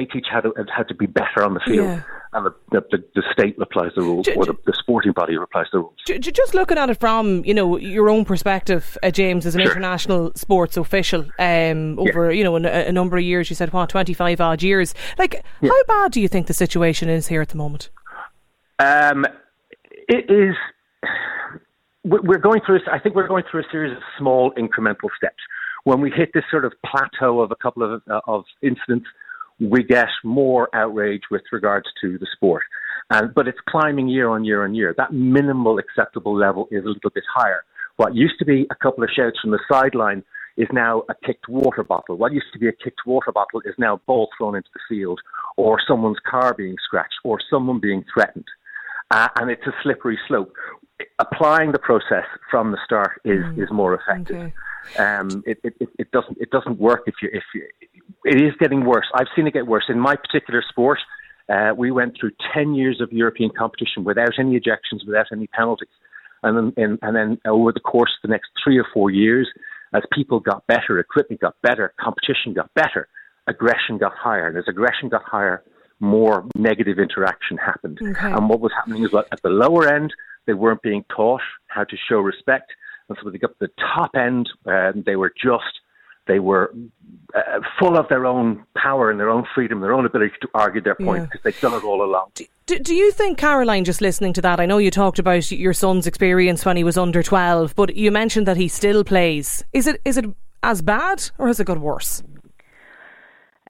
they 0.00 0.06
teach 0.06 0.26
how 0.30 0.40
to 0.40 0.52
how 0.74 0.82
to 0.82 0.94
be 0.94 1.06
better 1.06 1.44
on 1.44 1.54
the 1.54 1.60
field, 1.60 1.88
yeah. 1.88 2.02
and 2.32 2.46
the, 2.46 2.54
the, 2.70 3.04
the, 3.14 3.22
state 3.32 3.56
applies 3.60 3.90
the 3.94 4.00
rules, 4.00 4.26
or 4.28 4.46
the, 4.46 4.54
the, 4.64 4.72
sporting 4.78 5.12
body 5.12 5.34
applies 5.34 5.66
the 5.72 5.78
rules. 5.78 5.94
Just 6.06 6.54
looking 6.54 6.78
at 6.78 6.88
it 6.88 6.98
from 6.98 7.44
you 7.44 7.52
know 7.52 7.76
your 7.76 8.08
own 8.08 8.24
perspective, 8.24 8.96
uh, 9.02 9.10
James, 9.10 9.44
as 9.44 9.54
an 9.54 9.60
sure. 9.60 9.70
international 9.70 10.32
sports 10.34 10.76
official, 10.76 11.26
um, 11.38 11.98
over 11.98 12.32
yeah. 12.32 12.38
you 12.38 12.44
know 12.44 12.56
a, 12.56 12.88
a, 12.88 12.92
number 12.92 13.18
of 13.18 13.22
years, 13.22 13.50
you 13.50 13.56
said 13.56 13.72
what 13.72 13.90
twenty 13.90 14.14
five 14.14 14.40
odd 14.40 14.62
years. 14.62 14.94
Like, 15.18 15.44
yeah. 15.60 15.68
how 15.68 15.84
bad 15.86 16.12
do 16.12 16.20
you 16.20 16.28
think 16.28 16.46
the 16.46 16.54
situation 16.54 17.08
is 17.08 17.26
here 17.26 17.42
at 17.42 17.50
the 17.50 17.58
moment? 17.58 17.90
Um, 18.78 19.26
it 20.08 20.30
is. 20.30 20.56
We're 22.04 22.38
going 22.38 22.62
through. 22.64 22.80
I 22.90 22.98
think 22.98 23.14
we're 23.14 23.28
going 23.28 23.44
through 23.50 23.60
a 23.60 23.70
series 23.70 23.94
of 23.94 24.02
small 24.18 24.52
incremental 24.52 25.10
steps. 25.14 25.42
When 25.84 26.00
we 26.00 26.10
hit 26.10 26.30
this 26.32 26.44
sort 26.50 26.64
of 26.64 26.72
plateau 26.84 27.40
of 27.40 27.50
a 27.50 27.56
couple 27.56 27.82
of 27.82 28.02
uh, 28.10 28.20
of 28.26 28.44
incidents 28.62 29.06
we 29.60 29.82
get 29.82 30.08
more 30.24 30.68
outrage 30.74 31.22
with 31.30 31.42
regards 31.52 31.86
to 32.00 32.18
the 32.18 32.26
sport. 32.34 32.62
And, 33.10 33.34
but 33.34 33.46
it's 33.46 33.58
climbing 33.68 34.08
year 34.08 34.30
on 34.30 34.44
year 34.44 34.64
on 34.64 34.74
year. 34.74 34.94
That 34.96 35.12
minimal 35.12 35.78
acceptable 35.78 36.36
level 36.36 36.68
is 36.70 36.84
a 36.84 36.88
little 36.88 37.10
bit 37.12 37.24
higher. 37.32 37.64
What 37.96 38.14
used 38.14 38.38
to 38.38 38.44
be 38.44 38.66
a 38.70 38.74
couple 38.74 39.04
of 39.04 39.10
shouts 39.14 39.38
from 39.40 39.50
the 39.50 39.58
sideline 39.70 40.24
is 40.56 40.68
now 40.72 41.02
a 41.08 41.14
kicked 41.26 41.48
water 41.48 41.82
bottle. 41.82 42.16
What 42.16 42.32
used 42.32 42.52
to 42.52 42.58
be 42.58 42.68
a 42.68 42.72
kicked 42.72 43.02
water 43.06 43.32
bottle 43.32 43.60
is 43.64 43.74
now 43.78 43.94
a 43.94 43.98
ball 43.98 44.28
thrown 44.36 44.56
into 44.56 44.68
the 44.72 44.80
field, 44.88 45.20
or 45.56 45.78
someone's 45.86 46.18
car 46.28 46.54
being 46.54 46.76
scratched, 46.84 47.14
or 47.24 47.38
someone 47.50 47.80
being 47.80 48.04
threatened. 48.12 48.46
Uh, 49.10 49.28
and 49.38 49.50
it's 49.50 49.66
a 49.66 49.72
slippery 49.82 50.18
slope. 50.28 50.52
Applying 51.18 51.72
the 51.72 51.78
process 51.78 52.24
from 52.50 52.72
the 52.72 52.78
start 52.84 53.20
is, 53.24 53.42
mm. 53.44 53.62
is 53.62 53.68
more 53.70 53.94
effective. 53.94 54.36
Okay. 54.36 54.52
Um, 54.98 55.42
it, 55.46 55.58
it, 55.62 55.88
it 55.98 56.10
doesn't 56.10 56.38
it 56.40 56.50
doesn't 56.50 56.78
work 56.78 57.02
if 57.06 57.14
you 57.22 57.28
if 57.32 57.44
you, 57.54 57.66
it 58.24 58.40
is 58.40 58.52
getting 58.58 58.84
worse. 58.84 59.06
I've 59.14 59.28
seen 59.36 59.46
it 59.46 59.54
get 59.54 59.66
worse 59.66 59.84
in 59.88 59.98
my 59.98 60.16
particular 60.16 60.62
sport. 60.68 60.98
Uh, 61.48 61.72
we 61.76 61.90
went 61.90 62.16
through 62.18 62.32
ten 62.54 62.74
years 62.74 63.00
of 63.00 63.12
European 63.12 63.50
competition 63.56 64.04
without 64.04 64.38
any 64.38 64.58
ejections, 64.58 65.06
without 65.06 65.26
any 65.32 65.46
penalties, 65.48 65.88
and 66.42 66.72
then 66.76 66.98
and 67.02 67.16
then 67.16 67.38
over 67.46 67.72
the 67.72 67.80
course 67.80 68.10
of 68.22 68.28
the 68.28 68.32
next 68.32 68.50
three 68.62 68.78
or 68.78 68.86
four 68.92 69.10
years, 69.10 69.48
as 69.92 70.02
people 70.12 70.40
got 70.40 70.66
better, 70.66 70.98
equipment 70.98 71.40
got 71.40 71.54
better, 71.62 71.92
competition 72.00 72.52
got 72.54 72.72
better, 72.74 73.08
aggression 73.46 73.98
got 73.98 74.12
higher, 74.14 74.48
and 74.48 74.56
as 74.56 74.64
aggression 74.68 75.08
got 75.08 75.22
higher, 75.24 75.62
more 75.98 76.46
negative 76.56 76.98
interaction 76.98 77.56
happened. 77.58 77.98
Okay. 78.02 78.30
And 78.32 78.48
what 78.48 78.60
was 78.60 78.72
happening 78.74 79.04
is 79.04 79.10
that 79.12 79.26
at 79.32 79.42
the 79.42 79.50
lower 79.50 79.88
end, 79.88 80.12
they 80.46 80.54
weren't 80.54 80.82
being 80.82 81.04
taught 81.14 81.42
how 81.68 81.84
to 81.84 81.96
show 82.08 82.18
respect 82.18 82.72
and 83.10 83.18
so 83.22 83.28
they 83.28 83.38
got 83.38 83.58
the 83.58 83.68
top 83.94 84.12
end, 84.14 84.48
um, 84.66 85.02
they 85.04 85.16
were 85.16 85.32
just, 85.42 85.80
they 86.26 86.38
were 86.38 86.72
uh, 87.34 87.60
full 87.78 87.98
of 87.98 88.08
their 88.08 88.24
own 88.24 88.64
power 88.76 89.10
and 89.10 89.18
their 89.18 89.28
own 89.28 89.44
freedom, 89.54 89.80
their 89.80 89.92
own 89.92 90.06
ability 90.06 90.32
to 90.40 90.48
argue 90.54 90.80
their 90.80 90.94
point 90.94 91.24
because 91.24 91.40
yeah. 91.44 91.50
they'd 91.50 91.60
done 91.60 91.74
it 91.74 91.84
all 91.84 92.02
along. 92.02 92.30
Do, 92.34 92.44
do, 92.66 92.78
do, 92.78 92.94
you 92.94 93.10
think, 93.10 93.36
Caroline, 93.36 93.84
just 93.84 94.00
listening 94.00 94.32
to 94.34 94.42
that, 94.42 94.60
I 94.60 94.66
know 94.66 94.78
you 94.78 94.92
talked 94.92 95.18
about 95.18 95.50
your 95.50 95.72
son's 95.72 96.06
experience 96.06 96.64
when 96.64 96.76
he 96.76 96.84
was 96.84 96.96
under 96.96 97.22
12, 97.22 97.74
but 97.74 97.96
you 97.96 98.10
mentioned 98.12 98.46
that 98.46 98.56
he 98.56 98.68
still 98.68 99.02
plays. 99.02 99.64
Is 99.72 99.86
it 99.86 100.00
is 100.04 100.16
it 100.16 100.26
as 100.62 100.82
bad 100.82 101.30
or 101.38 101.48
has 101.48 101.58
it 101.58 101.64
got 101.64 101.78
worse? 101.78 102.22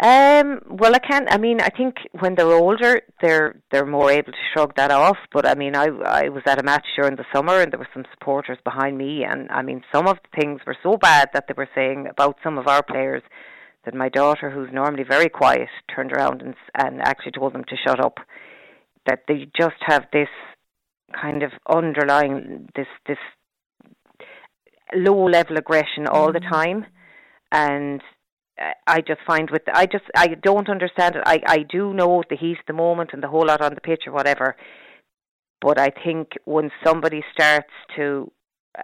Um, 0.03 0.63
well, 0.67 0.95
I 0.95 0.99
can't. 0.99 1.29
I 1.31 1.37
mean, 1.37 1.61
I 1.61 1.69
think 1.69 1.97
when 2.19 2.35
they're 2.35 2.47
older, 2.47 3.03
they're 3.21 3.61
they're 3.71 3.85
more 3.85 4.11
able 4.11 4.33
to 4.33 4.39
shrug 4.53 4.75
that 4.77 4.91
off. 4.91 5.19
But 5.31 5.47
I 5.47 5.55
mean, 5.55 5.77
I 5.77 5.89
I 5.89 6.31
was 6.31 6.43
at 6.47 6.59
a 6.59 6.63
match 6.63 6.87
during 6.97 7.17
the 7.17 7.27
summer, 7.35 7.61
and 7.61 7.71
there 7.71 7.79
were 7.79 7.89
some 7.93 8.07
supporters 8.15 8.57
behind 8.65 8.97
me, 8.97 9.25
and 9.25 9.51
I 9.51 9.61
mean, 9.61 9.83
some 9.93 10.07
of 10.09 10.17
the 10.17 10.41
things 10.41 10.63
were 10.67 10.77
so 10.83 10.97
bad 10.97 11.29
that 11.35 11.49
they 11.49 11.55
were 11.55 11.69
saying 11.75 12.07
about 12.09 12.39
some 12.43 12.57
of 12.57 12.67
our 12.67 12.83
players 12.83 13.23
that 13.85 13.95
my 13.95 14.09
daughter, 14.09 14.51
who's 14.51 14.71
normally 14.73 15.05
very 15.05 15.29
quiet, 15.29 15.69
turned 15.95 16.13
around 16.13 16.41
and 16.41 16.55
and 16.75 17.03
actually 17.03 17.33
told 17.33 17.53
them 17.53 17.65
to 17.65 17.77
shut 17.87 18.01
up. 18.01 18.21
That 19.05 19.25
they 19.29 19.51
just 19.55 19.81
have 19.81 20.07
this 20.15 20.29
kind 21.21 21.43
of 21.43 21.53
underlying 21.69 22.71
this 22.75 22.87
this 23.07 23.19
low 24.95 25.27
level 25.27 25.59
aggression 25.59 26.07
all 26.07 26.33
the 26.33 26.41
mm. 26.41 26.51
time, 26.51 26.87
and 27.53 28.01
I 28.87 29.01
just 29.01 29.21
find 29.27 29.51
with 29.51 29.63
I 29.73 29.87
just 29.87 30.05
I 30.15 30.29
don't 30.29 30.69
understand 30.69 31.17
it. 31.17 31.23
I 31.25 31.41
I 31.47 31.59
do 31.63 31.95
know 31.95 32.23
the 32.29 32.37
heat, 32.37 32.59
the 32.67 32.73
moment, 32.73 33.11
and 33.13 33.23
the 33.23 33.29
whole 33.29 33.47
lot 33.47 33.61
on 33.61 33.75
the 33.75 33.81
pitch 33.81 34.03
or 34.07 34.13
whatever. 34.13 34.57
But 35.61 35.79
I 35.79 35.91
think 35.91 36.33
when 36.45 36.71
somebody 36.85 37.23
starts 37.33 37.73
to 37.97 38.31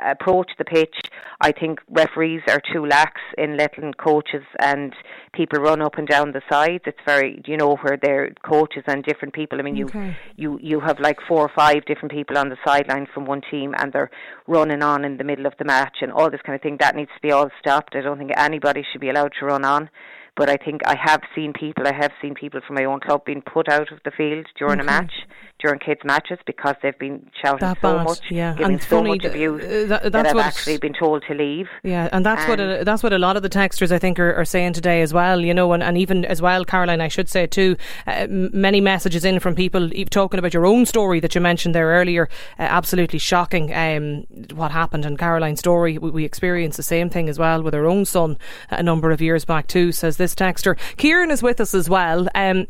approach 0.05 0.51
the 0.59 0.65
pitch. 0.65 0.97
I 1.41 1.53
think 1.53 1.81
referees 1.91 2.43
are 2.49 2.61
too 2.73 2.87
lax 2.87 3.21
in 3.37 3.57
letting 3.57 3.93
coaches 3.95 4.43
and 4.59 4.95
people 5.33 5.61
run 5.61 5.83
up 5.83 5.99
and 5.99 6.09
down 6.09 6.33
the 6.33 6.43
sides. 6.51 6.85
It's 6.87 6.99
very, 7.07 7.43
you 7.47 7.57
know, 7.57 7.77
where 7.77 7.99
they're 8.01 8.31
coaches 8.45 8.85
and 8.87 9.05
different 9.05 9.35
people. 9.35 9.59
I 9.59 9.63
mean, 9.63 9.83
okay. 9.85 10.17
you 10.37 10.59
you 10.59 10.59
you 10.63 10.81
have 10.81 10.99
like 11.01 11.19
four 11.29 11.43
or 11.43 11.51
five 11.55 11.85
different 11.87 12.13
people 12.13 12.39
on 12.39 12.49
the 12.49 12.57
sideline 12.65 13.07
from 13.13 13.25
one 13.27 13.43
team, 13.51 13.75
and 13.79 13.93
they're 13.93 14.11
running 14.47 14.83
on 14.83 15.05
in 15.05 15.17
the 15.17 15.25
middle 15.25 15.47
of 15.47 15.55
the 15.59 15.65
match 15.65 15.99
and 16.01 16.13
all 16.13 16.31
this 16.31 16.41
kind 16.45 16.57
of 16.57 16.63
thing. 16.63 16.77
That 16.81 16.97
needs 16.97 17.11
to 17.15 17.21
be 17.21 17.33
all 17.33 17.51
stopped. 17.59 17.95
I 17.95 18.01
don't 18.01 18.19
think 18.19 18.33
anybody 18.37 18.85
should 18.91 19.01
be 19.01 19.11
allowed 19.11 19.33
to 19.41 19.47
run 19.47 19.65
on. 19.65 19.91
But 20.37 20.51
I 20.51 20.57
think 20.57 20.83
I 20.87 20.97
have 20.97 21.23
seen 21.35 21.53
people, 21.53 21.87
I 21.87 21.95
have 21.95 22.13
seen 22.21 22.35
people 22.35 22.61
from 22.67 22.77
my 22.77 22.85
own 22.85 23.01
club 23.01 23.25
being 23.25 23.43
put 23.43 23.69
out 23.69 23.91
of 23.91 24.01
the 24.05 24.11
field 24.11 24.47
during 24.59 24.81
okay. 24.81 24.83
a 24.83 24.85
match, 24.85 25.13
during 25.61 25.79
kids' 25.79 26.01
matches, 26.05 26.39
because 26.47 26.75
they've 26.83 26.99
been 26.99 27.27
shouting 27.43 27.61
that 27.61 27.79
so 27.81 27.97
bad, 27.97 28.05
much, 28.05 28.21
yeah. 28.31 28.55
giving 28.55 28.75
and 28.75 28.83
so 28.83 29.03
much 29.03 29.25
abuse 29.25 29.63
uh, 29.63 29.87
that, 29.89 30.13
that 30.13 30.27
have 30.27 30.37
actually 30.37 30.77
been 30.77 30.93
told 30.93 31.25
to 31.27 31.35
leave. 31.35 31.69
Yeah, 31.83 32.11
and 32.13 32.25
that's 32.25 32.43
and 32.43 32.51
what 32.51 32.61
a, 32.61 32.85
that's 32.85 33.03
what 33.03 33.15
a 33.15 33.19
lot 33.19 33.37
of 33.37 33.43
the 33.43 33.49
texters 33.49 33.91
I 33.91 33.99
think 33.99 34.19
are, 34.19 34.35
are, 34.35 34.45
saying 34.45 34.75
today 34.75 35.01
as 35.01 35.15
well. 35.15 35.41
You 35.41 35.55
know, 35.55 35.73
and, 35.73 35.83
and 35.83 35.97
even 35.97 36.25
as 36.27 36.43
well, 36.43 36.65
Caroline, 36.65 37.01
I 37.01 37.09
should 37.09 37.29
say 37.29 37.47
too, 37.47 37.77
uh, 38.07 38.27
many 38.29 38.81
messages 38.81 39.25
in 39.25 39.41
from 39.41 39.55
people 39.55 39.91
talking 40.11 40.39
about 40.39 40.53
your 40.53 40.67
own 40.67 40.85
story 40.85 41.21
that 41.21 41.35
you 41.35 41.41
mentioned 41.41 41.75
there 41.75 41.89
earlier. 41.89 42.29
Uh, 42.59 42.63
absolutely 42.63 43.19
shocking 43.19 43.73
um, 43.75 44.27
what 44.55 44.71
happened. 44.71 45.07
And 45.07 45.19
Caroline's 45.19 45.61
story, 45.61 45.97
we, 45.97 46.11
we 46.11 46.25
experienced 46.25 46.77
the 46.77 46.83
same 46.83 47.09
thing 47.09 47.29
as 47.29 47.39
well 47.39 47.63
with 47.63 47.75
our 47.75 47.87
own 47.87 48.05
son 48.05 48.37
a 48.71 48.83
number 48.83 49.11
of 49.11 49.23
years 49.23 49.47
back 49.47 49.67
too. 49.67 49.93
Says 49.93 50.19
this 50.19 50.26
texter. 50.35 50.79
Kieran 50.97 51.31
is 51.31 51.43
with 51.43 51.61
us 51.61 51.75
as 51.75 51.89
well. 51.89 52.29
Um, 52.35 52.67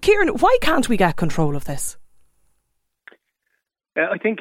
Kieran, 0.00 0.28
why 0.28 0.56
can't 0.60 0.88
we 0.88 0.96
get 0.96 1.16
control 1.16 1.56
of 1.56 1.64
this? 1.64 1.96
Uh, 3.96 4.06
I 4.10 4.18
think 4.18 4.40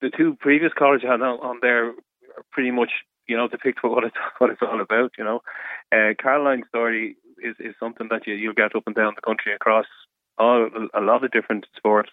the 0.00 0.10
two 0.16 0.36
previous 0.40 0.72
callers 0.72 1.02
on, 1.06 1.22
on 1.22 1.58
there 1.62 1.94
pretty 2.52 2.70
much, 2.70 2.90
you 3.26 3.36
know, 3.36 3.48
depict 3.48 3.80
what 3.82 4.04
it's 4.04 4.16
what 4.38 4.50
it's 4.50 4.62
all 4.62 4.80
about. 4.80 5.12
You 5.18 5.24
know, 5.24 5.40
uh, 5.92 6.14
Caroline's 6.20 6.68
story 6.68 7.16
is, 7.42 7.56
is 7.60 7.74
something 7.78 8.08
that 8.10 8.26
you 8.26 8.34
you'll 8.34 8.54
get 8.54 8.74
up 8.74 8.84
and 8.86 8.94
down 8.94 9.14
the 9.14 9.22
country 9.22 9.54
across 9.54 9.86
all 10.38 10.68
a 10.94 11.00
lot 11.00 11.24
of 11.24 11.30
different 11.30 11.66
sports. 11.76 12.10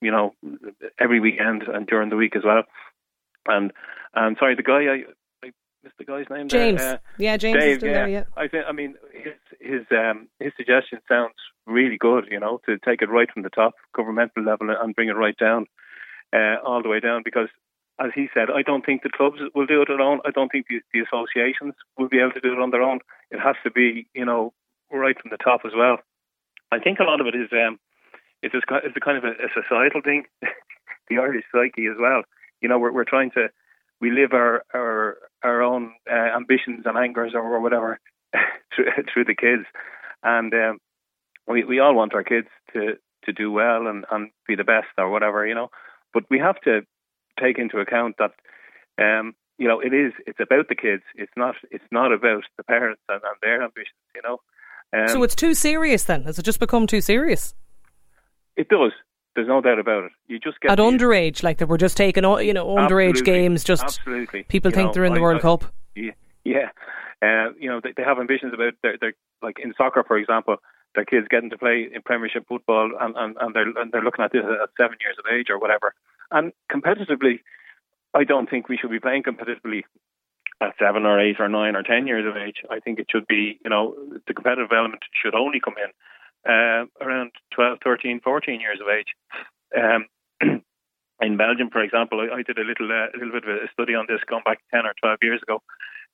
You 0.00 0.10
know, 0.10 0.34
every 0.98 1.20
weekend 1.20 1.62
and 1.62 1.86
during 1.86 2.10
the 2.10 2.16
week 2.16 2.34
as 2.36 2.42
well. 2.44 2.62
And 3.46 3.72
and 4.14 4.36
sorry, 4.38 4.56
the 4.56 4.62
guy 4.62 4.82
I 4.82 5.04
The 5.98 6.04
guy's 6.04 6.26
name 6.30 6.48
James. 6.48 6.80
There? 6.80 6.94
Uh, 6.94 6.98
yeah, 7.18 7.36
James 7.36 7.58
Dave, 7.58 7.72
is 7.72 7.78
still 7.78 7.90
yeah. 7.90 7.94
there. 7.94 8.08
Yeah. 8.08 8.24
I 8.36 8.48
think. 8.48 8.64
I 8.68 8.72
mean, 8.72 8.94
his 9.12 9.34
his 9.60 9.86
um, 9.90 10.28
his 10.38 10.52
suggestion 10.56 11.00
sounds 11.08 11.34
really 11.66 11.98
good. 11.98 12.26
You 12.30 12.40
know, 12.40 12.60
to 12.66 12.78
take 12.84 13.02
it 13.02 13.10
right 13.10 13.28
from 13.32 13.42
the 13.42 13.50
top, 13.50 13.74
governmental 13.94 14.44
level, 14.44 14.68
and 14.70 14.94
bring 14.94 15.08
it 15.08 15.16
right 15.16 15.36
down, 15.36 15.66
uh, 16.32 16.56
all 16.64 16.82
the 16.82 16.88
way 16.88 17.00
down. 17.00 17.22
Because, 17.24 17.48
as 18.00 18.10
he 18.14 18.28
said, 18.32 18.48
I 18.50 18.62
don't 18.62 18.86
think 18.86 19.02
the 19.02 19.10
clubs 19.10 19.38
will 19.54 19.66
do 19.66 19.82
it 19.82 19.90
alone. 19.90 20.20
I 20.24 20.30
don't 20.30 20.50
think 20.50 20.66
the, 20.68 20.80
the 20.92 21.00
associations 21.00 21.74
will 21.98 22.08
be 22.08 22.20
able 22.20 22.32
to 22.32 22.40
do 22.40 22.52
it 22.52 22.60
on 22.60 22.70
their 22.70 22.82
own. 22.82 23.00
It 23.30 23.40
has 23.40 23.56
to 23.64 23.70
be, 23.70 24.06
you 24.14 24.24
know, 24.24 24.52
right 24.92 25.16
from 25.20 25.30
the 25.30 25.42
top 25.42 25.62
as 25.64 25.72
well. 25.76 25.98
I 26.70 26.78
think 26.78 27.00
a 27.00 27.04
lot 27.04 27.20
of 27.20 27.26
it 27.26 27.34
is 27.34 27.48
um, 27.52 27.78
it's 28.42 28.54
a, 28.54 28.60
it's 28.84 28.96
a 28.96 29.00
kind 29.00 29.18
of 29.18 29.24
a, 29.24 29.30
a 29.30 29.48
societal 29.54 30.00
thing, 30.00 30.24
the 31.08 31.18
Irish 31.18 31.44
psyche 31.52 31.86
as 31.86 31.96
well. 31.98 32.22
You 32.60 32.68
know, 32.68 32.78
we're 32.78 32.92
we're 32.92 33.04
trying 33.04 33.30
to 33.32 33.48
we 34.02 34.10
live 34.10 34.32
our 34.32 34.64
our 34.74 35.16
our 35.42 35.62
own 35.62 35.92
uh, 36.10 36.36
ambitions 36.36 36.82
and 36.84 36.98
angers 36.98 37.32
or, 37.34 37.60
whatever 37.60 37.98
through, 38.74 38.86
through 39.10 39.24
the 39.24 39.34
kids, 39.34 39.64
and 40.22 40.52
um, 40.52 40.78
we 41.46 41.64
we 41.64 41.78
all 41.78 41.94
want 41.94 42.14
our 42.14 42.24
kids 42.24 42.48
to 42.74 42.94
to 43.24 43.32
do 43.32 43.50
well 43.50 43.86
and 43.86 44.04
and 44.10 44.30
be 44.46 44.56
the 44.56 44.64
best 44.64 44.88
or 44.98 45.08
whatever, 45.08 45.46
you 45.46 45.54
know. 45.54 45.68
But 46.12 46.24
we 46.28 46.40
have 46.40 46.60
to 46.62 46.80
take 47.40 47.58
into 47.58 47.78
account 47.78 48.16
that 48.18 48.32
um, 48.98 49.34
you 49.56 49.68
know 49.68 49.80
it 49.80 49.94
is 49.94 50.12
it's 50.26 50.40
about 50.40 50.68
the 50.68 50.74
kids. 50.74 51.04
It's 51.14 51.32
not 51.36 51.54
it's 51.70 51.90
not 51.92 52.12
about 52.12 52.42
the 52.56 52.64
parents 52.64 53.00
and, 53.08 53.22
and 53.22 53.36
their 53.40 53.62
ambitions, 53.62 54.02
you 54.16 54.22
know. 54.22 54.38
Um, 54.94 55.08
so 55.08 55.22
it's 55.22 55.36
too 55.36 55.54
serious 55.54 56.04
then? 56.04 56.24
Has 56.24 56.38
it 56.38 56.44
just 56.44 56.60
become 56.60 56.86
too 56.86 57.00
serious? 57.00 57.54
It 58.56 58.68
does. 58.68 58.92
There's 59.34 59.48
no 59.48 59.60
doubt 59.60 59.78
about 59.78 60.04
it. 60.04 60.12
You 60.28 60.38
just 60.38 60.60
get 60.60 60.70
at 60.72 60.76
the, 60.76 60.82
underage, 60.82 61.42
like 61.42 61.58
that 61.58 61.68
we're 61.68 61.78
just 61.78 61.96
taking, 61.96 62.24
all. 62.24 62.40
you 62.42 62.52
know, 62.52 62.66
underage 62.66 63.24
games. 63.24 63.64
Just 63.64 63.82
Absolutely. 63.84 64.42
people 64.44 64.70
You 64.70 64.74
think 64.76 64.88
know, 64.88 64.92
they're 64.92 65.04
in 65.04 65.14
the 65.14 65.20
I- 65.20 65.22
World 65.22 65.38
I- 65.38 65.42
Cup. 65.42 65.64
Yeah, 65.94 66.12
yeah. 66.44 66.68
Uh, 67.22 67.52
you 67.58 67.68
know, 67.70 67.80
they, 67.82 67.92
they 67.96 68.02
have 68.02 68.18
ambitions 68.18 68.52
about 68.52 68.74
their, 68.82 68.96
their 69.00 69.14
like 69.42 69.58
in 69.58 69.72
soccer, 69.76 70.02
for 70.06 70.18
example, 70.18 70.56
their 70.94 71.04
kids 71.04 71.26
getting 71.30 71.50
to 71.50 71.56
play 71.58 71.88
in 71.94 72.02
Premiership 72.02 72.46
football, 72.48 72.90
and, 73.00 73.14
and, 73.16 73.36
and 73.40 73.54
they're 73.54 73.68
and 73.80 73.92
they're 73.92 74.02
looking 74.02 74.24
at 74.24 74.32
this 74.32 74.42
at 74.44 74.68
seven 74.76 74.96
years 75.00 75.16
of 75.18 75.24
age 75.32 75.46
or 75.48 75.58
whatever. 75.58 75.94
And 76.30 76.52
competitively, 76.70 77.40
I 78.14 78.24
don't 78.24 78.50
think 78.50 78.68
we 78.68 78.76
should 78.76 78.90
be 78.90 79.00
playing 79.00 79.22
competitively 79.22 79.84
at 80.60 80.74
seven 80.78 81.06
or 81.06 81.18
eight 81.20 81.36
or 81.40 81.48
nine 81.48 81.76
or 81.76 81.82
ten 81.82 82.06
years 82.06 82.26
of 82.28 82.36
age. 82.36 82.56
I 82.70 82.80
think 82.80 82.98
it 82.98 83.06
should 83.10 83.26
be, 83.26 83.58
you 83.64 83.70
know, 83.70 83.94
the 84.26 84.34
competitive 84.34 84.70
element 84.76 85.02
should 85.22 85.34
only 85.34 85.60
come 85.60 85.74
in 85.82 85.90
uh, 86.48 86.84
around 87.00 87.32
12, 87.54 87.78
13, 87.84 88.20
14 88.20 88.60
years 88.60 88.78
of 88.80 88.88
age. 88.88 89.14
Um, 89.76 90.06
in 91.20 91.36
Belgium, 91.36 91.70
for 91.70 91.82
example, 91.82 92.20
I, 92.20 92.38
I 92.38 92.42
did 92.42 92.58
a 92.58 92.64
little 92.64 92.90
uh, 92.90 93.06
little 93.14 93.32
bit 93.32 93.44
of 93.48 93.62
a 93.62 93.70
study 93.72 93.94
on 93.94 94.06
this 94.08 94.20
going 94.28 94.42
back 94.44 94.58
ten 94.72 94.86
or 94.86 94.94
twelve 95.00 95.18
years 95.22 95.40
ago. 95.42 95.62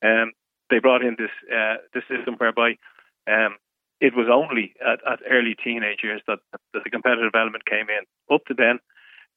Um, 0.05 0.33
they 0.71 0.79
brought 0.79 1.03
in 1.03 1.17
this 1.19 1.33
uh, 1.51 1.77
this 1.95 2.05
system 2.09 2.35
whereby 2.37 2.77
um, 3.27 3.57
it 4.01 4.15
was 4.15 4.29
only 4.31 4.75
at, 4.85 5.01
at 5.11 5.21
early 5.29 5.57
teenage 5.57 6.01
years 6.03 6.23
that, 6.29 6.39
that 6.53 6.85
the 6.85 6.91
competitive 6.91 7.35
element 7.35 7.65
came 7.67 7.89
in. 7.89 8.05
Up 8.33 8.45
to 8.47 8.55
then, 8.55 8.79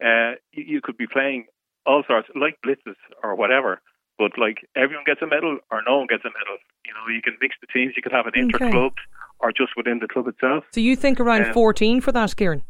uh, 0.04 0.36
you, 0.52 0.78
you 0.78 0.82
could 0.82 0.98
be 0.98 1.08
playing 1.08 1.46
all 1.86 2.04
sorts 2.06 2.30
like 2.36 2.60
blitzes 2.66 3.00
or 3.24 3.36
whatever, 3.36 3.82
but 4.20 4.38
like 4.38 4.68
everyone 4.76 5.06
gets 5.06 5.22
a 5.22 5.28
medal 5.28 5.58
or 5.72 5.82
no 5.88 5.98
one 5.98 6.08
gets 6.08 6.26
a 6.26 6.30
medal. 6.36 6.58
You 6.86 6.94
know, 6.94 7.08
you 7.14 7.22
can 7.22 7.38
mix 7.42 7.56
the 7.62 7.68
teams. 7.68 7.94
You 7.96 8.04
could 8.04 8.12
have 8.12 8.28
an 8.28 8.34
Okay. 8.36 8.42
inter 8.42 8.60
club 8.72 8.94
or 9.42 9.52
just 9.52 9.72
within 9.76 10.00
the 10.00 10.08
club 10.08 10.28
itself. 10.28 10.64
So 10.72 10.80
you 10.80 10.96
think 10.96 11.20
around 11.20 11.48
Um, 11.48 11.54
14 11.54 12.02
for 12.02 12.12
that, 12.12 12.36
Kieran? 12.36 12.64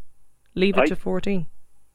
Leave 0.56 0.78
it 0.78 0.82
I- 0.82 0.86
to 0.88 0.96
14. 0.96 1.46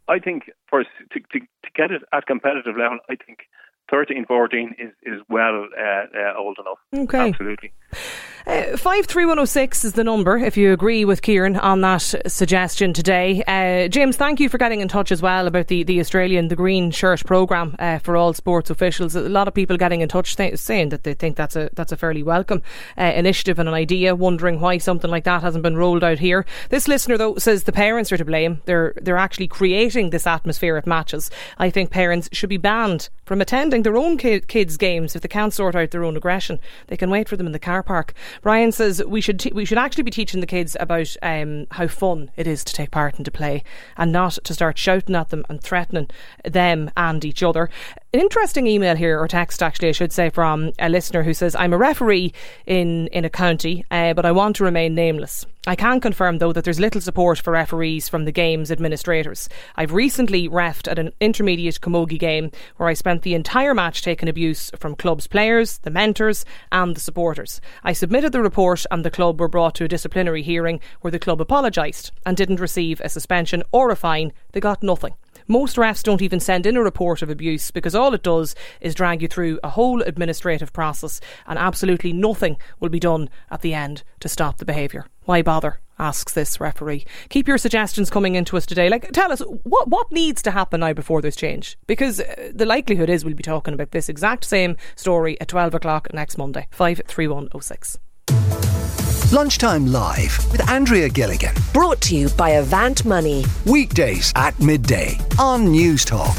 I 0.09 0.19
think 0.21 0.51
for 0.71 0.81
us 0.81 0.87
to, 1.13 1.19
to, 1.21 1.41
to 1.41 1.71
get 1.75 1.91
it 1.91 2.03
at 2.13 2.27
competitive 2.27 2.77
level, 2.77 2.99
I 3.11 3.17
think 3.17 3.41
13, 3.91 4.27
14 4.27 4.75
is, 4.79 4.93
is 5.03 5.21
well 5.29 5.69
uh, 5.79 5.83
uh, 5.83 6.39
old 6.39 6.59
enough. 6.59 6.79
Okay. 7.05 7.31
Absolutely. 7.31 7.73
Uh, 8.47 8.77
53106 8.77 9.85
is 9.85 9.93
the 9.95 10.05
number 10.05 10.39
if 10.39 10.57
you 10.57 10.73
agree 10.73 11.05
with 11.05 11.21
Kieran 11.21 11.57
on 11.57 11.81
that 11.81 11.99
suggestion 12.29 12.93
today. 12.93 13.43
Uh, 13.45 13.89
James, 13.89 14.17
thank 14.17 14.39
you 14.39 14.49
for 14.49 14.57
getting 14.57 14.81
in 14.81 14.87
touch 14.87 15.11
as 15.11 15.21
well 15.21 15.49
about 15.49 15.67
the, 15.67 15.83
the 15.83 15.99
Australian, 15.99 16.47
the 16.47 16.55
Green 16.55 16.93
Shirt 16.93 17.25
programme 17.25 17.75
uh, 17.81 17.99
for 17.99 18.17
all 18.17 18.33
sports 18.35 18.71
officials. 18.71 19.17
A 19.17 19.23
lot 19.23 19.49
of 19.49 19.55
people 19.55 19.77
getting 19.77 20.01
in 20.01 20.09
touch 20.09 20.37
th- 20.37 20.61
saying 20.61 20.91
that 20.91 21.03
they 21.03 21.13
think 21.13 21.37
that's 21.37 21.57
a 21.57 21.71
that's 21.73 21.91
a 21.91 21.97
fairly 21.97 22.23
welcome 22.23 22.63
uh, 22.97 23.13
initiative 23.17 23.59
and 23.59 23.69
an 23.69 23.75
idea, 23.75 24.15
wondering 24.15 24.61
why 24.61 24.79
something 24.79 25.11
like 25.11 25.25
that 25.25 25.43
hasn't 25.43 25.65
been 25.65 25.77
rolled 25.77 26.05
out 26.05 26.21
here. 26.21 26.47
This 26.69 26.87
listener, 26.87 27.19
though, 27.19 27.37
says 27.39 27.65
the 27.65 27.73
parents 27.73 28.13
are 28.13 28.17
to 28.17 28.25
blame. 28.25 28.63
They're, 28.67 28.95
they're 29.03 29.19
actually 29.19 29.49
creating 29.49 30.11
this 30.11 30.27
atmosphere 30.27 30.77
at 30.77 30.87
matches. 30.87 31.33
I 31.59 31.71
think 31.71 31.91
parents 31.91 32.29
should 32.31 32.51
be 32.51 32.59
banned 32.59 33.09
from 33.25 33.41
attending 33.41 33.76
their 33.85 33.97
own 33.97 34.17
ki- 34.17 34.41
kids' 34.41 34.77
games 34.77 35.15
if 35.15 35.23
they 35.23 35.29
can't 35.29 35.53
sort 35.53 35.75
out 35.75 35.91
their 35.91 36.05
own 36.05 36.17
aggression. 36.17 36.59
They 36.87 36.97
can 36.97 37.11
wait 37.11 37.29
for 37.29 37.37
them 37.37 37.47
in 37.47 37.53
the 37.53 37.59
car 37.59 37.83
park. 37.83 38.15
Brian 38.43 38.73
says 38.73 39.03
we 39.05 39.21
should 39.21 39.45
we 39.53 39.65
should 39.65 39.79
actually 39.79 40.05
be 40.05 40.11
teaching 40.11 40.41
the 40.41 40.47
kids 40.47 40.77
about 40.79 41.15
um, 41.23 41.67
how 41.73 41.87
fun 41.87 42.31
it 42.37 42.47
is 42.47 42.65
to 42.65 42.73
take 42.73 42.91
part 42.91 43.17
and 43.17 43.25
to 43.25 43.31
play, 43.31 43.63
and 43.97 44.13
not 44.13 44.39
to 44.45 44.55
start 44.55 44.79
shouting 44.79 45.15
at 45.15 45.31
them 45.31 45.45
and 45.49 45.61
threatening 45.61 46.09
them 46.45 46.91
and 46.97 47.25
each 47.25 47.43
other. 47.43 47.71
An 48.15 48.21
interesting 48.21 48.69
email 48.69 48.95
here 48.95 49.21
or 49.21 49.27
text, 49.27 49.63
actually, 49.63 49.89
I 49.89 49.93
should 49.93 50.13
say, 50.13 50.31
from 50.31 50.73
a 50.79 50.89
listener 50.89 51.25
who 51.25 51.35
says, 51.35 51.57
"I'm 51.57 51.73
a 51.73 51.77
referee 51.77 52.33
in 52.65 53.09
in 53.09 53.25
a 53.25 53.31
county, 53.31 53.85
uh, 53.91 54.15
but 54.15 54.25
I 54.25 54.31
want 54.33 54.57
to 54.57 54.65
remain 54.65 54.95
nameless." 54.95 55.45
I 55.67 55.75
can 55.75 56.01
confirm, 56.01 56.39
though, 56.39 56.53
that 56.53 56.63
there's 56.63 56.79
little 56.79 57.01
support 57.01 57.41
for 57.41 57.51
referees 57.51 58.09
from 58.09 58.25
the 58.25 58.31
game's 58.31 58.71
administrators. 58.71 59.49
I've 59.75 59.93
recently 59.93 60.49
refed 60.49 60.89
at 60.89 61.01
an 61.01 61.11
intermediate 61.21 61.81
camogie 61.81 62.21
game 62.21 62.53
where 62.77 62.89
I 62.89 62.95
spent 62.95 63.23
the 63.23 63.35
entire 63.35 63.75
match 63.75 64.03
taking 64.03 64.29
abuse 64.29 64.71
from 64.79 64.95
club's 64.95 65.27
players, 65.27 65.79
the 65.79 65.91
mentors, 65.91 66.45
and 66.71 66.95
the 66.95 67.01
supporters. 67.01 67.61
I 67.83 67.93
submitted 67.93 68.31
the 68.31 68.41
report, 68.41 68.87
and 68.93 69.05
the 69.05 69.11
club 69.11 69.41
were 69.41 69.49
brought 69.49 69.75
to 69.75 69.85
a 69.85 69.89
disciplinary 69.89 70.43
hearing 70.43 70.79
where 71.01 71.11
the 71.11 71.19
club 71.19 71.41
apologised 71.41 72.13
and 72.25 72.37
didn't 72.37 72.61
receive 72.61 73.01
a 73.01 73.09
suspension 73.09 73.65
or 73.73 73.91
a 73.91 73.97
fine. 73.97 74.33
They 74.53 74.61
got 74.61 74.85
nothing. 74.85 75.15
Most 75.49 75.77
refs 75.77 76.03
don't 76.03 76.23
even 76.23 76.41
send 76.41 76.67
in 76.67 76.77
a 76.77 76.83
report 76.83 77.23
of 77.23 77.31
abuse 77.31 77.71
because 77.71 77.95
all 77.95 78.15
it 78.15 78.23
does 78.23 78.55
is 78.81 78.95
drag 78.95 79.23
you 79.23 79.29
through 79.29 79.61
a 79.63 79.71
whole 79.71 80.03
administrative 80.03 80.73
process 80.73 81.21
and 81.47 81.59
absolutely 81.59 82.13
nothing 82.13 82.57
will 82.81 82.89
be 82.89 83.01
done 83.01 83.29
at 83.51 83.63
the 83.63 83.75
end 83.75 84.03
to 84.21 84.29
stop 84.29 84.59
the 84.59 84.65
behaviour. 84.65 85.07
Why 85.25 85.43
bother? 85.43 85.81
asks 85.99 86.35
this 86.35 86.61
referee. 86.61 87.07
Keep 87.31 87.49
your 87.49 87.57
suggestions 87.57 88.11
coming 88.11 88.35
into 88.35 88.57
us 88.57 88.67
today. 88.67 88.89
Like, 88.89 89.13
tell 89.13 89.33
us 89.33 89.41
what 89.63 89.89
what 89.89 90.13
needs 90.13 90.43
to 90.43 90.51
happen 90.51 90.81
now 90.81 90.93
before 90.93 91.23
this 91.23 91.37
change, 91.37 91.79
because 91.87 92.21
uh, 92.21 92.53
the 92.55 92.67
likelihood 92.67 93.09
is 93.09 93.25
we'll 93.25 93.35
be 93.35 93.43
talking 93.43 93.73
about 93.73 93.93
this 93.93 94.11
exact 94.11 94.45
same 94.45 94.77
story 94.95 95.41
at 95.41 95.49
twelve 95.49 95.75
o'clock 95.75 96.13
next 96.13 96.37
Monday. 96.37 96.69
Five 96.71 97.01
three 97.07 97.29
one 97.29 97.49
oh 97.55 97.61
six. 97.61 97.99
Lunchtime 99.33 99.87
Live 99.87 100.39
with 100.53 100.69
Andrea 100.71 101.09
Gilligan. 101.09 101.53
Brought 101.73 102.01
to 102.03 102.15
you 102.15 102.29
by 102.29 102.51
Avant 102.51 103.05
Money. 103.05 103.45
Weekdays 103.65 104.33
at 104.37 104.59
midday 104.61 105.19
on 105.37 105.67
Newstalk. 105.67 106.37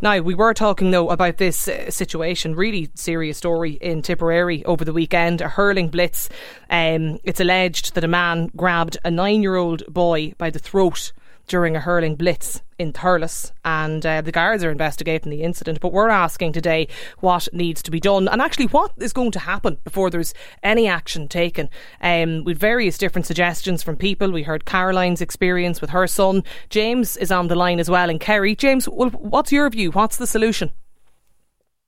Now, 0.00 0.20
we 0.20 0.34
were 0.34 0.54
talking 0.54 0.92
though 0.92 1.10
about 1.10 1.36
this 1.36 1.68
uh, 1.68 1.90
situation, 1.90 2.54
really 2.54 2.88
serious 2.94 3.36
story 3.36 3.72
in 3.72 4.00
Tipperary 4.00 4.64
over 4.64 4.82
the 4.82 4.94
weekend. 4.94 5.42
A 5.42 5.48
hurling 5.48 5.88
blitz. 5.88 6.30
Um, 6.70 7.18
it's 7.22 7.40
alleged 7.40 7.94
that 7.96 8.04
a 8.04 8.08
man 8.08 8.50
grabbed 8.56 8.96
a 9.04 9.10
nine 9.10 9.42
year 9.42 9.56
old 9.56 9.84
boy 9.92 10.32
by 10.38 10.48
the 10.48 10.58
throat 10.58 11.12
during 11.46 11.76
a 11.76 11.80
hurling 11.80 12.16
blitz 12.16 12.62
in 12.78 12.92
Thurles, 12.92 13.52
and 13.64 14.04
uh, 14.04 14.20
the 14.20 14.32
guards 14.32 14.62
are 14.62 14.70
investigating 14.70 15.30
the 15.30 15.42
incident. 15.42 15.80
But 15.80 15.92
we're 15.92 16.08
asking 16.08 16.52
today 16.52 16.88
what 17.20 17.48
needs 17.52 17.82
to 17.82 17.90
be 17.90 18.00
done 18.00 18.28
and 18.28 18.42
actually 18.42 18.66
what 18.66 18.92
is 18.98 19.12
going 19.12 19.30
to 19.32 19.38
happen 19.38 19.78
before 19.84 20.10
there's 20.10 20.34
any 20.62 20.86
action 20.86 21.28
taken. 21.28 21.70
Um, 22.00 22.44
with 22.44 22.58
various 22.58 22.98
different 22.98 23.26
suggestions 23.26 23.82
from 23.82 23.96
people. 23.96 24.30
We 24.30 24.42
heard 24.42 24.64
Caroline's 24.64 25.20
experience 25.20 25.80
with 25.80 25.90
her 25.90 26.06
son. 26.06 26.44
James 26.68 27.16
is 27.16 27.32
on 27.32 27.48
the 27.48 27.54
line 27.54 27.80
as 27.80 27.90
well, 27.90 28.10
and 28.10 28.20
Kerry. 28.20 28.54
James, 28.54 28.88
well, 28.88 29.10
what's 29.10 29.52
your 29.52 29.68
view? 29.70 29.90
What's 29.90 30.16
the 30.16 30.26
solution? 30.26 30.70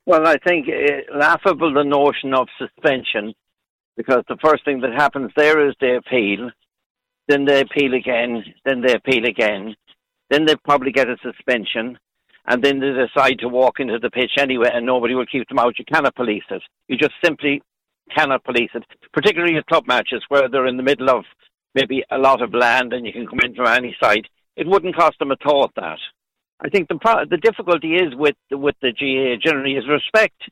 Well, 0.07 0.27
I 0.27 0.37
think 0.39 0.69
uh, 0.69 1.19
laughable 1.19 1.75
the 1.75 1.85
notion 1.85 2.33
of 2.33 2.49
suspension, 2.59 3.35
because 3.97 4.25
the 4.29 4.39
first 4.43 4.65
thing 4.65 4.81
that 4.81 4.95
happens 4.95 5.31
there 5.37 5.69
is 5.69 5.75
they 5.81 5.97
appeal, 5.97 6.51
then 7.29 7.45
they 7.45 7.61
appeal 7.61 7.95
again, 7.95 8.45
then 8.65 8.81
they 8.81 8.95
appeal 8.95 9.27
again, 9.27 9.75
then 10.31 10.45
they 10.47 10.57
probably 10.57 10.93
get 10.93 11.09
a 11.09 11.17
suspension, 11.23 11.99
and 12.47 12.63
then 12.63 12.81
they 12.81 12.93
decide 12.93 13.39
to 13.39 13.49
walk 13.49 13.79
into 13.79 13.99
the 13.99 14.11
pitch 14.11 14.33
anyway, 14.39 14.71
and 14.73 14.87
nobody 14.87 15.15
will 15.15 15.27
keep 15.27 15.49
them 15.49 15.59
out. 15.59 15.79
You 15.79 15.85
cannot 15.85 16.17
police 16.17 16.45
it. 16.51 16.63
You 16.89 16.97
just 16.97 17.15
simply 17.23 17.63
cannot 18.15 18.45
police 18.45 18.71
it, 18.75 18.85
particularly 19.13 19.57
at 19.57 19.67
club 19.67 19.87
matches 19.87 20.25
where 20.29 20.49
they're 20.49 20.67
in 20.67 20.79
the 20.79 20.83
middle 20.83 21.11
of 21.11 21.25
maybe 21.75 22.03
a 22.11 22.19
lot 22.19 22.43
of 22.43 22.55
land 22.55 22.93
and 22.93 23.07
you 23.07 23.13
can 23.13 23.27
come 23.27 23.41
in 23.45 23.55
from 23.55 23.67
any 23.67 23.95
side. 24.03 24.27
It 24.57 24.67
wouldn't 24.67 24.97
cost 24.97 25.19
them 25.19 25.31
a 25.31 25.37
thought 25.37 25.73
that. 25.77 25.99
I 26.61 26.69
think 26.69 26.89
the 26.89 27.27
the 27.31 27.37
difficulty 27.37 27.95
is 27.95 28.15
with 28.15 28.35
with 28.51 28.75
the 28.83 28.91
GA 28.91 29.37
generally 29.37 29.75
is 29.75 29.85
respect. 29.89 30.43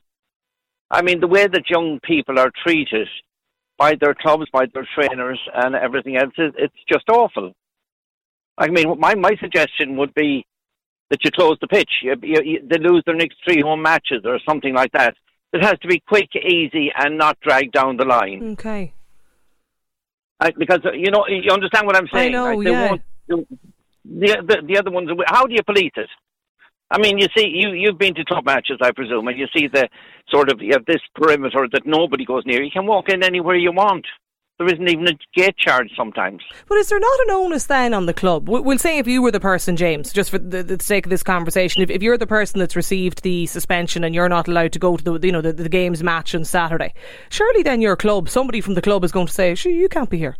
I 0.89 1.01
mean, 1.01 1.19
the 1.19 1.27
way 1.27 1.47
that 1.47 1.69
young 1.69 1.99
people 2.01 2.39
are 2.39 2.51
treated 2.63 3.09
by 3.77 3.95
their 3.99 4.15
clubs, 4.15 4.45
by 4.51 4.65
their 4.73 4.87
trainers, 4.95 5.39
and 5.53 5.75
everything 5.75 6.17
else, 6.17 6.33
it's 6.37 6.73
just 6.91 7.07
awful. 7.09 7.53
I 8.57 8.69
mean, 8.69 8.99
my 8.99 9.15
my 9.15 9.35
suggestion 9.39 9.97
would 9.97 10.13
be 10.13 10.45
that 11.09 11.23
you 11.23 11.31
close 11.31 11.57
the 11.61 11.67
pitch. 11.67 11.89
You, 12.01 12.15
you, 12.21 12.67
they 12.69 12.79
lose 12.79 13.03
their 13.05 13.15
next 13.15 13.37
three 13.45 13.61
home 13.61 13.81
matches 13.81 14.23
or 14.25 14.39
something 14.47 14.73
like 14.73 14.91
that. 14.93 15.15
It 15.53 15.63
has 15.63 15.79
to 15.79 15.87
be 15.87 16.01
quick, 16.05 16.29
easy, 16.35 16.91
and 16.93 17.17
not 17.17 17.39
drag 17.39 17.71
down 17.71 17.97
the 17.97 18.05
line. 18.05 18.51
Okay. 18.53 18.93
I, 20.39 20.51
because 20.57 20.81
uh, 20.85 20.91
you 20.91 21.09
know, 21.11 21.25
you 21.27 21.51
understand 21.51 21.87
what 21.87 21.95
I'm 21.95 22.07
saying. 22.11 22.35
I 22.35 22.37
know, 22.37 22.55
like, 22.55 22.67
yeah. 22.67 22.95
The, 23.29 23.45
the, 24.47 24.57
the 24.67 24.77
other 24.77 24.91
ones. 24.91 25.09
How 25.27 25.45
do 25.45 25.53
you 25.53 25.63
police 25.63 25.91
it? 25.95 26.09
I 26.89 26.99
mean, 26.99 27.17
you 27.17 27.27
see, 27.35 27.47
you 27.47 27.71
you've 27.71 27.97
been 27.97 28.15
to 28.15 28.23
top 28.23 28.45
matches, 28.45 28.77
I 28.81 28.91
presume, 28.91 29.27
and 29.27 29.37
you 29.37 29.47
see 29.55 29.67
the 29.67 29.89
sort 30.29 30.51
of 30.51 30.61
you 30.61 30.71
have 30.73 30.85
this 30.85 31.01
perimeter 31.15 31.67
that 31.71 31.85
nobody 31.85 32.25
goes 32.25 32.43
near. 32.45 32.63
You 32.63 32.71
can 32.71 32.85
walk 32.85 33.09
in 33.09 33.23
anywhere 33.23 33.55
you 33.55 33.71
want. 33.71 34.05
There 34.57 34.67
isn't 34.73 34.89
even 34.89 35.07
a 35.07 35.11
gate 35.35 35.55
charge 35.55 35.91
sometimes. 35.95 36.41
But 36.67 36.79
is 36.79 36.89
there 36.89 36.99
not 36.99 37.19
an 37.27 37.31
onus 37.31 37.67
then 37.67 37.93
on 37.93 38.07
the 38.07 38.13
club? 38.13 38.49
We'll 38.49 38.79
say 38.79 38.97
if 38.97 39.05
you 39.05 39.21
were 39.21 39.29
the 39.29 39.39
person, 39.39 39.75
James, 39.75 40.11
just 40.11 40.31
for 40.31 40.39
the, 40.39 40.63
the 40.63 40.83
sake 40.83 41.05
of 41.05 41.11
this 41.11 41.21
conversation, 41.21 41.83
if, 41.83 41.91
if 41.91 42.01
you're 42.01 42.17
the 42.17 42.25
person 42.25 42.57
that's 42.59 42.75
received 42.75 43.21
the 43.21 43.45
suspension 43.45 44.03
and 44.03 44.15
you're 44.15 44.29
not 44.29 44.47
allowed 44.47 44.71
to 44.71 44.79
go 44.79 44.97
to 44.97 45.03
the 45.03 45.27
you 45.27 45.31
know 45.31 45.41
the, 45.41 45.53
the 45.53 45.69
games 45.69 46.01
match 46.01 46.33
on 46.33 46.43
Saturday, 46.43 46.93
surely 47.29 47.61
then 47.61 47.81
your 47.81 47.95
club, 47.95 48.29
somebody 48.29 48.61
from 48.61 48.73
the 48.73 48.81
club 48.81 49.03
is 49.03 49.11
going 49.11 49.27
to 49.27 49.33
say, 49.33 49.53
"Sure, 49.53 49.71
you 49.71 49.89
can't 49.89 50.09
be 50.09 50.17
here." 50.17 50.37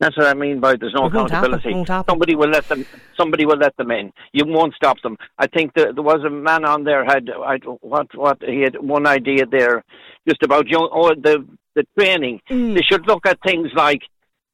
That's 0.00 0.16
what 0.16 0.26
I 0.26 0.34
mean 0.34 0.60
by 0.60 0.76
there's 0.76 0.94
no 0.94 1.06
It 1.06 1.14
accountability. 1.14 1.84
Somebody 2.08 2.36
will 2.36 2.48
let 2.48 2.68
them. 2.68 2.86
Somebody 3.16 3.46
will 3.46 3.56
let 3.56 3.76
them 3.76 3.90
in. 3.90 4.12
You 4.32 4.44
won't 4.46 4.74
stop 4.74 5.00
them. 5.02 5.16
I 5.38 5.46
think 5.48 5.74
there, 5.74 5.92
there 5.92 6.02
was 6.02 6.22
a 6.24 6.30
man 6.30 6.64
on 6.64 6.84
there 6.84 7.04
had 7.04 7.28
I, 7.30 7.56
what 7.80 8.06
what 8.14 8.38
he 8.40 8.60
had 8.60 8.80
one 8.80 9.06
idea 9.06 9.44
there, 9.46 9.84
just 10.28 10.42
about 10.42 10.68
young 10.68 10.88
oh, 10.92 11.14
the 11.14 11.44
the 11.74 11.84
training. 11.98 12.40
Mm. 12.48 12.74
They 12.74 12.82
should 12.82 13.06
look 13.08 13.26
at 13.26 13.38
things 13.44 13.70
like 13.74 14.02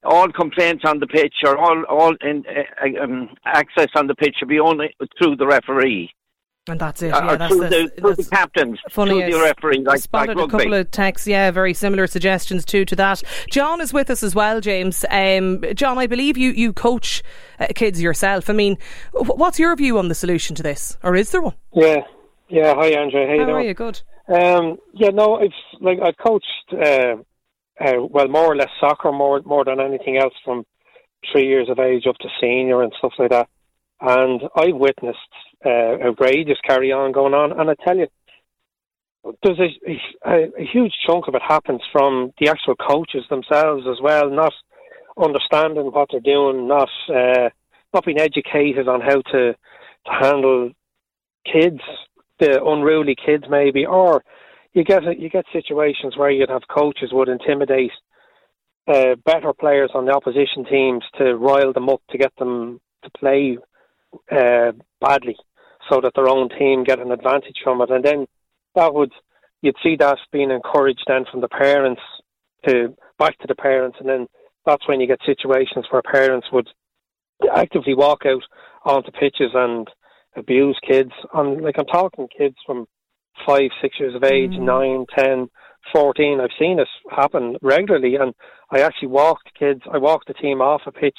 all 0.02 0.30
complaints 0.32 0.84
on 0.86 0.98
the 0.98 1.06
pitch 1.06 1.34
or 1.44 1.58
all 1.58 1.84
all 1.84 2.14
in, 2.22 2.44
uh, 2.48 3.02
um, 3.02 3.28
access 3.44 3.88
on 3.94 4.06
the 4.06 4.14
pitch 4.14 4.36
should 4.38 4.48
be 4.48 4.60
only 4.60 4.94
through 5.18 5.36
the 5.36 5.46
referee. 5.46 6.10
And 6.66 6.80
that's 6.80 7.02
it. 7.02 7.12
Uh, 7.12 7.18
Yeah, 7.22 7.32
or 7.32 7.36
that's 7.36 7.54
through, 7.54 7.68
the, 7.68 7.68
the, 7.68 8.00
through 8.00 8.14
the 8.14 8.24
captains, 8.24 8.78
funny. 8.88 9.10
through 9.10 9.20
the 9.20 9.36
is 9.36 9.42
referee, 9.42 9.84
I 9.86 9.90
like, 9.90 10.00
spotted 10.00 10.38
like 10.38 10.48
a 10.48 10.50
couple 10.50 10.72
of 10.72 10.90
texts. 10.90 11.26
Yeah, 11.26 11.50
very 11.50 11.74
similar 11.74 12.06
suggestions 12.06 12.64
too 12.64 12.86
to 12.86 12.96
that. 12.96 13.22
John 13.50 13.82
is 13.82 13.92
with 13.92 14.08
us 14.08 14.22
as 14.22 14.34
well, 14.34 14.62
James. 14.62 15.04
Um, 15.10 15.62
John, 15.74 15.98
I 15.98 16.06
believe 16.06 16.38
you 16.38 16.52
you 16.52 16.72
coach 16.72 17.22
uh, 17.60 17.66
kids 17.74 18.00
yourself. 18.00 18.48
I 18.48 18.54
mean, 18.54 18.78
what's 19.12 19.58
your 19.58 19.76
view 19.76 19.98
on 19.98 20.08
the 20.08 20.14
solution 20.14 20.56
to 20.56 20.62
this, 20.62 20.96
or 21.02 21.14
is 21.14 21.32
there 21.32 21.42
one? 21.42 21.54
Yeah, 21.74 22.00
yeah. 22.48 22.74
Hi, 22.74 22.86
Andrew. 22.88 23.26
How, 23.26 23.32
you 23.34 23.40
How 23.40 23.46
doing? 23.46 23.56
are 23.56 23.62
you? 23.62 23.74
Good. 23.74 24.00
Um, 24.28 24.78
yeah, 24.94 25.10
no, 25.10 25.36
it's 25.40 25.54
like 25.82 25.98
I 26.02 26.12
coached, 26.12 26.46
uh, 26.72 27.16
uh, 27.78 28.06
well, 28.08 28.28
more 28.28 28.46
or 28.46 28.56
less 28.56 28.70
soccer, 28.80 29.12
more 29.12 29.42
more 29.44 29.66
than 29.66 29.80
anything 29.80 30.16
else, 30.16 30.32
from 30.42 30.64
three 31.30 31.46
years 31.46 31.68
of 31.68 31.78
age 31.78 32.06
up 32.08 32.16
to 32.22 32.28
senior 32.40 32.82
and 32.82 32.92
stuff 32.98 33.12
like 33.18 33.30
that. 33.32 33.48
And 34.00 34.40
I've 34.56 34.76
witnessed 34.76 35.18
uh, 35.64 36.08
outrageous 36.08 36.58
carry 36.66 36.92
on 36.92 37.12
going 37.12 37.34
on, 37.34 37.58
and 37.58 37.70
I 37.70 37.74
tell 37.84 37.96
you, 37.96 38.06
there's 39.42 39.58
a, 39.58 40.28
a, 40.28 40.44
a 40.60 40.64
huge 40.70 40.92
chunk 41.06 41.28
of 41.28 41.34
it 41.34 41.42
happens 41.46 41.80
from 41.90 42.32
the 42.38 42.48
actual 42.48 42.74
coaches 42.74 43.24
themselves 43.30 43.84
as 43.90 43.96
well, 44.02 44.28
not 44.30 44.52
understanding 45.16 45.86
what 45.86 46.08
they're 46.10 46.20
doing, 46.20 46.68
not 46.68 46.90
uh, 47.08 47.48
not 47.92 48.04
being 48.04 48.18
educated 48.18 48.88
on 48.88 49.00
how 49.00 49.22
to 49.32 49.54
to 50.06 50.10
handle 50.10 50.70
kids, 51.50 51.80
the 52.38 52.62
unruly 52.62 53.16
kids 53.24 53.44
maybe, 53.48 53.86
or 53.86 54.22
you 54.74 54.84
get 54.84 55.02
you 55.18 55.30
get 55.30 55.46
situations 55.52 56.16
where 56.16 56.30
you'd 56.30 56.50
have 56.50 56.68
coaches 56.68 57.10
would 57.12 57.28
intimidate 57.28 57.92
uh, 58.86 59.14
better 59.24 59.52
players 59.52 59.90
on 59.94 60.04
the 60.04 60.12
opposition 60.12 60.64
teams 60.68 61.04
to 61.16 61.36
rile 61.36 61.72
them 61.72 61.88
up 61.88 62.02
to 62.10 62.18
get 62.18 62.32
them 62.38 62.80
to 63.02 63.10
play 63.18 63.56
uh, 64.30 64.72
badly, 65.00 65.36
so 65.90 66.00
that 66.00 66.12
their 66.14 66.28
own 66.28 66.48
team 66.48 66.84
get 66.84 66.98
an 66.98 67.12
advantage 67.12 67.56
from 67.62 67.80
it, 67.82 67.90
and 67.90 68.04
then 68.04 68.26
that 68.74 68.94
would 68.94 69.12
you'd 69.62 69.76
see 69.82 69.96
that 69.98 70.18
being 70.32 70.50
encouraged 70.50 71.04
then 71.06 71.24
from 71.30 71.40
the 71.40 71.48
parents 71.48 72.02
to 72.66 72.94
back 73.18 73.38
to 73.38 73.46
the 73.46 73.54
parents, 73.54 73.96
and 74.00 74.08
then 74.08 74.26
that's 74.66 74.86
when 74.88 75.00
you 75.00 75.06
get 75.06 75.20
situations 75.24 75.86
where 75.90 76.02
parents 76.02 76.46
would 76.52 76.68
actively 77.54 77.94
walk 77.94 78.22
out 78.26 78.42
onto 78.84 79.10
pitches 79.10 79.50
and 79.54 79.88
abuse 80.36 80.78
kids. 80.86 81.12
On 81.32 81.62
like 81.62 81.78
I'm 81.78 81.86
talking 81.86 82.28
kids 82.36 82.56
from 82.66 82.86
five, 83.46 83.70
six 83.82 83.98
years 83.98 84.14
of 84.14 84.24
age, 84.24 84.52
mm. 84.52 84.60
nine, 84.60 85.06
ten, 85.16 85.48
fourteen. 85.92 86.40
I've 86.40 86.50
seen 86.58 86.76
this 86.76 86.88
happen 87.10 87.56
regularly, 87.62 88.16
and 88.16 88.34
I 88.70 88.80
actually 88.80 89.08
walked 89.08 89.58
kids. 89.58 89.80
I 89.92 89.98
walked 89.98 90.28
the 90.28 90.34
team 90.34 90.60
off 90.60 90.82
a 90.86 90.92
pitch 90.92 91.18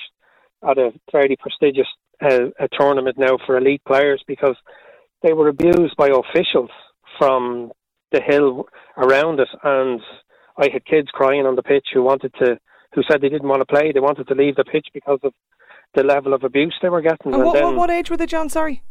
at 0.68 0.78
a 0.78 0.92
fairly 1.12 1.38
prestigious 1.40 1.88
uh, 2.22 2.50
a 2.60 2.68
tournament 2.78 3.18
now 3.18 3.38
for 3.46 3.58
elite 3.58 3.82
players 3.86 4.24
because 4.28 4.56
they 5.24 5.34
were 5.34 5.48
abused 5.48 5.96
by 5.98 6.10
officials 6.10 6.70
from 7.18 7.72
the 8.12 8.22
hill 8.22 8.68
around 8.98 9.40
it, 9.40 9.50
and 9.64 10.02
I 10.58 10.70
had 10.72 10.86
kids 10.86 11.10
crying 11.12 11.46
on 11.46 11.56
the 11.56 11.64
pitch 11.64 11.88
who 11.94 12.04
wanted 12.04 12.34
to, 12.40 12.58
who 12.94 13.02
said 13.10 13.22
they 13.22 13.30
didn't 13.30 13.48
want 13.48 13.62
to 13.62 13.66
play. 13.66 13.92
They 13.92 14.00
wanted 14.00 14.28
to 14.28 14.36
leave 14.36 14.56
the 14.56 14.64
pitch 14.64 14.88
because 14.94 15.20
of 15.24 15.34
the 15.96 16.04
level 16.04 16.34
of 16.34 16.44
abuse 16.44 16.76
they 16.82 16.90
were 16.90 17.02
getting. 17.02 17.34
And 17.34 17.44
what, 17.44 17.54
then, 17.54 17.64
what, 17.64 17.76
what 17.76 17.90
age 17.90 18.10
were 18.10 18.18
they, 18.18 18.26
John? 18.26 18.50
Sorry. 18.50 18.82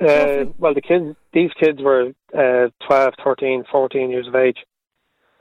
uh, 0.00 0.44
well, 0.58 0.74
the 0.74 0.80
kids, 0.80 1.16
these 1.32 1.50
kids 1.58 1.80
were 1.82 2.12
uh, 2.36 2.68
12, 2.86 3.14
13, 3.24 3.64
14 3.70 4.10
years 4.10 4.28
of 4.28 4.34
age, 4.34 4.58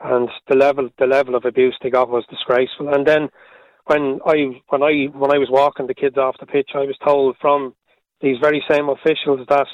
and 0.03 0.29
the 0.47 0.55
level, 0.55 0.89
the 0.97 1.05
level 1.05 1.35
of 1.35 1.45
abuse 1.45 1.77
they 1.81 1.89
got 1.89 2.09
was 2.09 2.25
disgraceful. 2.29 2.93
And 2.93 3.05
then, 3.05 3.29
when 3.89 4.19
I, 4.23 4.61
when 4.69 4.83
I, 4.83 5.17
when 5.17 5.33
I 5.33 5.39
was 5.39 5.49
walking 5.49 5.87
the 5.87 5.95
kids 5.95 6.15
off 6.15 6.35
the 6.39 6.45
pitch, 6.45 6.69
I 6.75 6.85
was 6.85 6.95
told 7.03 7.35
from 7.41 7.73
these 8.21 8.37
very 8.39 8.63
same 8.69 8.87
officials 8.87 9.47
that 9.49 9.65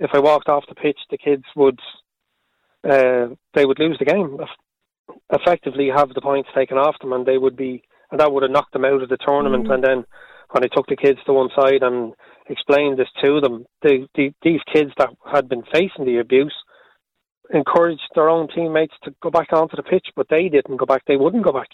if 0.00 0.10
I 0.14 0.20
walked 0.20 0.48
off 0.48 0.64
the 0.68 0.74
pitch, 0.74 0.98
the 1.10 1.18
kids 1.18 1.44
would, 1.54 1.78
uh, 2.88 3.34
they 3.52 3.66
would 3.66 3.78
lose 3.78 3.98
the 3.98 4.06
game, 4.06 4.38
effectively 5.30 5.90
have 5.94 6.08
the 6.14 6.22
points 6.22 6.48
taken 6.54 6.78
off 6.78 6.96
them, 7.00 7.12
and 7.12 7.26
they 7.26 7.36
would 7.36 7.56
be, 7.56 7.82
and 8.10 8.18
that 8.20 8.32
would 8.32 8.42
have 8.42 8.52
knocked 8.52 8.72
them 8.72 8.86
out 8.86 9.02
of 9.02 9.10
the 9.10 9.18
tournament. 9.18 9.70
And 9.70 9.84
then, 9.84 10.04
when 10.50 10.64
I 10.64 10.74
took 10.74 10.86
the 10.86 10.96
kids 10.96 11.18
to 11.26 11.34
one 11.34 11.50
side 11.54 11.82
and 11.82 12.14
explained 12.48 12.98
this 12.98 13.12
to 13.22 13.40
them, 13.42 13.66
the, 13.82 14.08
the, 14.14 14.32
these 14.42 14.60
kids 14.72 14.92
that 14.96 15.10
had 15.30 15.46
been 15.46 15.62
facing 15.70 16.06
the 16.06 16.20
abuse 16.20 16.54
encouraged 17.52 18.00
their 18.14 18.30
own 18.30 18.48
teammates 18.48 18.94
to 19.04 19.14
go 19.22 19.30
back 19.30 19.52
onto 19.52 19.76
the 19.76 19.82
pitch, 19.82 20.06
but 20.16 20.28
they 20.30 20.48
didn't 20.48 20.78
go 20.78 20.86
back. 20.86 21.02
They 21.06 21.16
wouldn't 21.16 21.44
go 21.44 21.52
back 21.52 21.68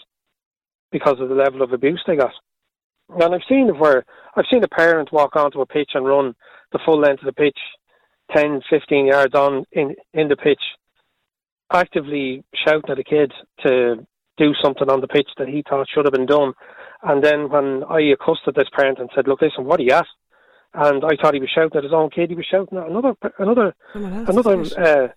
because 0.91 1.19
of 1.19 1.29
the 1.29 1.35
level 1.35 1.61
of 1.61 1.73
abuse 1.73 2.03
they 2.07 2.15
got. 2.15 2.31
And 3.09 3.35
I've 3.35 3.41
seen 3.47 3.69
it 3.69 3.77
where 3.77 4.05
I've 4.35 4.45
seen 4.51 4.63
a 4.63 4.67
parent 4.67 5.11
walk 5.11 5.35
onto 5.35 5.61
a 5.61 5.65
pitch 5.65 5.91
and 5.93 6.05
run 6.05 6.35
the 6.71 6.79
full 6.85 6.99
length 6.99 7.21
of 7.21 7.27
the 7.27 7.33
pitch, 7.33 7.57
10, 8.35 8.61
15 8.69 9.07
yards 9.07 9.35
on 9.35 9.65
in, 9.71 9.95
in 10.13 10.27
the 10.27 10.35
pitch, 10.35 10.61
actively 11.71 12.43
shouting 12.65 12.89
at 12.89 12.99
a 12.99 13.03
kid 13.03 13.31
to 13.65 14.05
do 14.37 14.53
something 14.61 14.89
on 14.89 15.01
the 15.01 15.07
pitch 15.07 15.29
that 15.37 15.47
he 15.47 15.63
thought 15.69 15.87
should 15.93 16.05
have 16.05 16.13
been 16.13 16.25
done. 16.25 16.53
And 17.03 17.23
then 17.23 17.49
when 17.49 17.83
I 17.89 18.01
accosted 18.11 18.55
this 18.55 18.69
parent 18.75 18.99
and 18.99 19.09
said, 19.15 19.27
"Look, 19.27 19.41
listen, 19.41 19.65
what 19.65 19.79
are 19.79 19.83
you 19.83 19.93
at?" 19.93 20.07
and 20.75 21.03
I 21.05 21.15
thought 21.21 21.33
he 21.33 21.39
was 21.39 21.49
shouting 21.53 21.77
at 21.77 21.83
his 21.83 21.93
own 21.93 22.09
kid, 22.09 22.29
he 22.29 22.35
was 22.35 22.45
shouting 22.49 22.77
at 22.77 22.87
another, 22.89 23.13
another, 23.39 23.75
another. 24.27 24.49
Uh, 24.77 25.07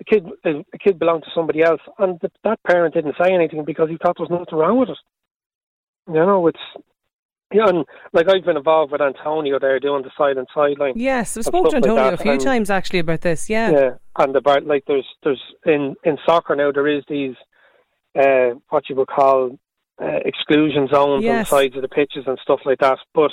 a 0.00 0.04
kid, 0.04 0.26
a 0.44 0.78
kid 0.78 0.98
belonged 0.98 1.24
to 1.24 1.30
somebody 1.34 1.62
else, 1.62 1.80
and 1.98 2.20
th- 2.20 2.32
that 2.44 2.62
parent 2.64 2.94
didn't 2.94 3.16
say 3.20 3.32
anything 3.32 3.64
because 3.64 3.88
he 3.88 3.96
thought 3.96 4.16
there 4.18 4.26
was 4.28 4.30
nothing 4.30 4.58
wrong 4.58 4.78
with 4.78 4.90
it. 4.90 4.98
You 6.08 6.14
know, 6.14 6.46
it's 6.46 6.58
yeah, 7.52 7.68
and 7.68 7.84
like 8.12 8.28
I've 8.28 8.44
been 8.44 8.56
involved 8.56 8.92
with 8.92 9.00
Antonio 9.00 9.58
there 9.58 9.78
doing 9.78 10.02
the 10.02 10.10
silent 10.18 10.48
sideline. 10.54 10.94
Yes, 10.96 11.36
I've 11.36 11.44
spoken 11.44 11.70
to 11.70 11.78
stuff 11.78 11.84
like 11.84 11.90
Antonio 11.90 12.14
a 12.14 12.16
few 12.16 12.32
and- 12.32 12.40
times 12.40 12.70
actually 12.70 12.98
about 12.98 13.20
this. 13.20 13.48
Yeah. 13.48 13.70
Yeah, 13.70 13.90
and 14.18 14.34
about 14.34 14.66
like 14.66 14.84
there's 14.86 15.06
there's 15.22 15.42
in 15.64 15.94
in 16.04 16.18
soccer 16.26 16.56
now 16.56 16.72
there 16.72 16.88
is 16.88 17.04
these 17.08 17.36
uh 18.18 18.54
what 18.70 18.88
you 18.88 18.96
would 18.96 19.08
call 19.08 19.58
uh, 20.02 20.18
exclusion 20.24 20.88
zones 20.88 21.24
on 21.24 21.38
the 21.38 21.44
sides 21.44 21.76
of 21.76 21.82
the 21.82 21.88
pitches 21.88 22.24
and 22.26 22.38
stuff 22.42 22.60
like 22.64 22.78
that. 22.80 22.98
But 23.14 23.30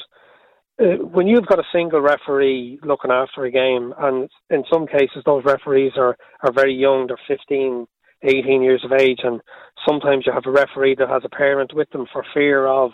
uh, 0.81 1.03
when 1.03 1.27
you've 1.27 1.45
got 1.45 1.59
a 1.59 1.63
single 1.71 2.01
referee 2.01 2.79
looking 2.83 3.11
after 3.11 3.45
a 3.45 3.51
game, 3.51 3.93
and 3.99 4.29
in 4.49 4.63
some 4.71 4.87
cases 4.87 5.23
those 5.25 5.43
referees 5.45 5.93
are 5.97 6.17
are 6.43 6.53
very 6.53 6.73
young, 6.73 7.07
they're 7.07 7.37
15, 7.37 7.85
18 8.23 8.61
years 8.61 8.83
of 8.83 8.91
age, 8.91 9.19
and 9.23 9.41
sometimes 9.87 10.25
you 10.25 10.33
have 10.33 10.45
a 10.45 10.51
referee 10.51 10.95
that 10.95 11.09
has 11.09 11.23
a 11.25 11.29
parent 11.29 11.73
with 11.73 11.89
them 11.91 12.05
for 12.11 12.25
fear 12.33 12.65
of 12.67 12.91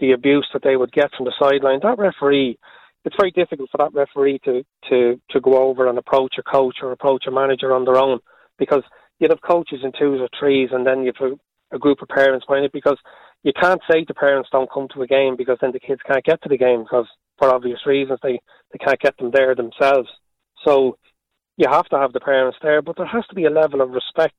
the 0.00 0.12
abuse 0.12 0.48
that 0.52 0.62
they 0.62 0.76
would 0.76 0.92
get 0.92 1.10
from 1.16 1.26
the 1.26 1.32
sideline. 1.40 1.80
That 1.82 1.98
referee 1.98 2.58
it's 3.04 3.16
very 3.18 3.30
difficult 3.30 3.70
for 3.70 3.78
that 3.78 3.94
referee 3.94 4.38
to, 4.44 4.62
to, 4.90 5.20
to 5.30 5.40
go 5.40 5.56
over 5.62 5.88
and 5.88 5.98
approach 5.98 6.34
a 6.38 6.42
coach 6.42 6.76
or 6.82 6.92
approach 6.92 7.24
a 7.26 7.30
manager 7.30 7.72
on 7.74 7.84
their 7.84 7.96
own 7.96 8.18
because 8.58 8.82
you'd 9.18 9.30
have 9.30 9.40
coaches 9.40 9.80
in 9.82 9.92
twos 9.98 10.20
or 10.20 10.28
threes 10.38 10.70
and 10.72 10.86
then 10.86 11.04
you'd 11.04 11.16
have 11.18 11.38
a 11.72 11.78
group 11.78 12.02
of 12.02 12.08
parents 12.08 12.46
behind 12.46 12.64
it 12.64 12.72
because 12.72 12.98
you 13.42 13.52
can't 13.60 13.80
say 13.90 14.04
to 14.04 14.14
parents 14.14 14.48
don't 14.50 14.70
come 14.72 14.88
to 14.94 15.02
a 15.02 15.06
game 15.06 15.36
because 15.36 15.58
then 15.60 15.72
the 15.72 15.80
kids 15.80 16.00
can't 16.06 16.24
get 16.24 16.42
to 16.42 16.48
the 16.48 16.58
game 16.58 16.82
because 16.82 17.06
for 17.38 17.54
obvious 17.54 17.86
reasons 17.86 18.18
they, 18.22 18.40
they 18.72 18.78
can't 18.84 19.00
get 19.00 19.16
them 19.18 19.30
there 19.32 19.54
themselves. 19.54 20.08
So 20.64 20.98
you 21.56 21.66
have 21.70 21.86
to 21.86 21.98
have 21.98 22.12
the 22.12 22.20
parents 22.20 22.58
there, 22.62 22.82
but 22.82 22.96
there 22.96 23.06
has 23.06 23.26
to 23.28 23.34
be 23.34 23.44
a 23.44 23.50
level 23.50 23.80
of 23.80 23.90
respect 23.90 24.36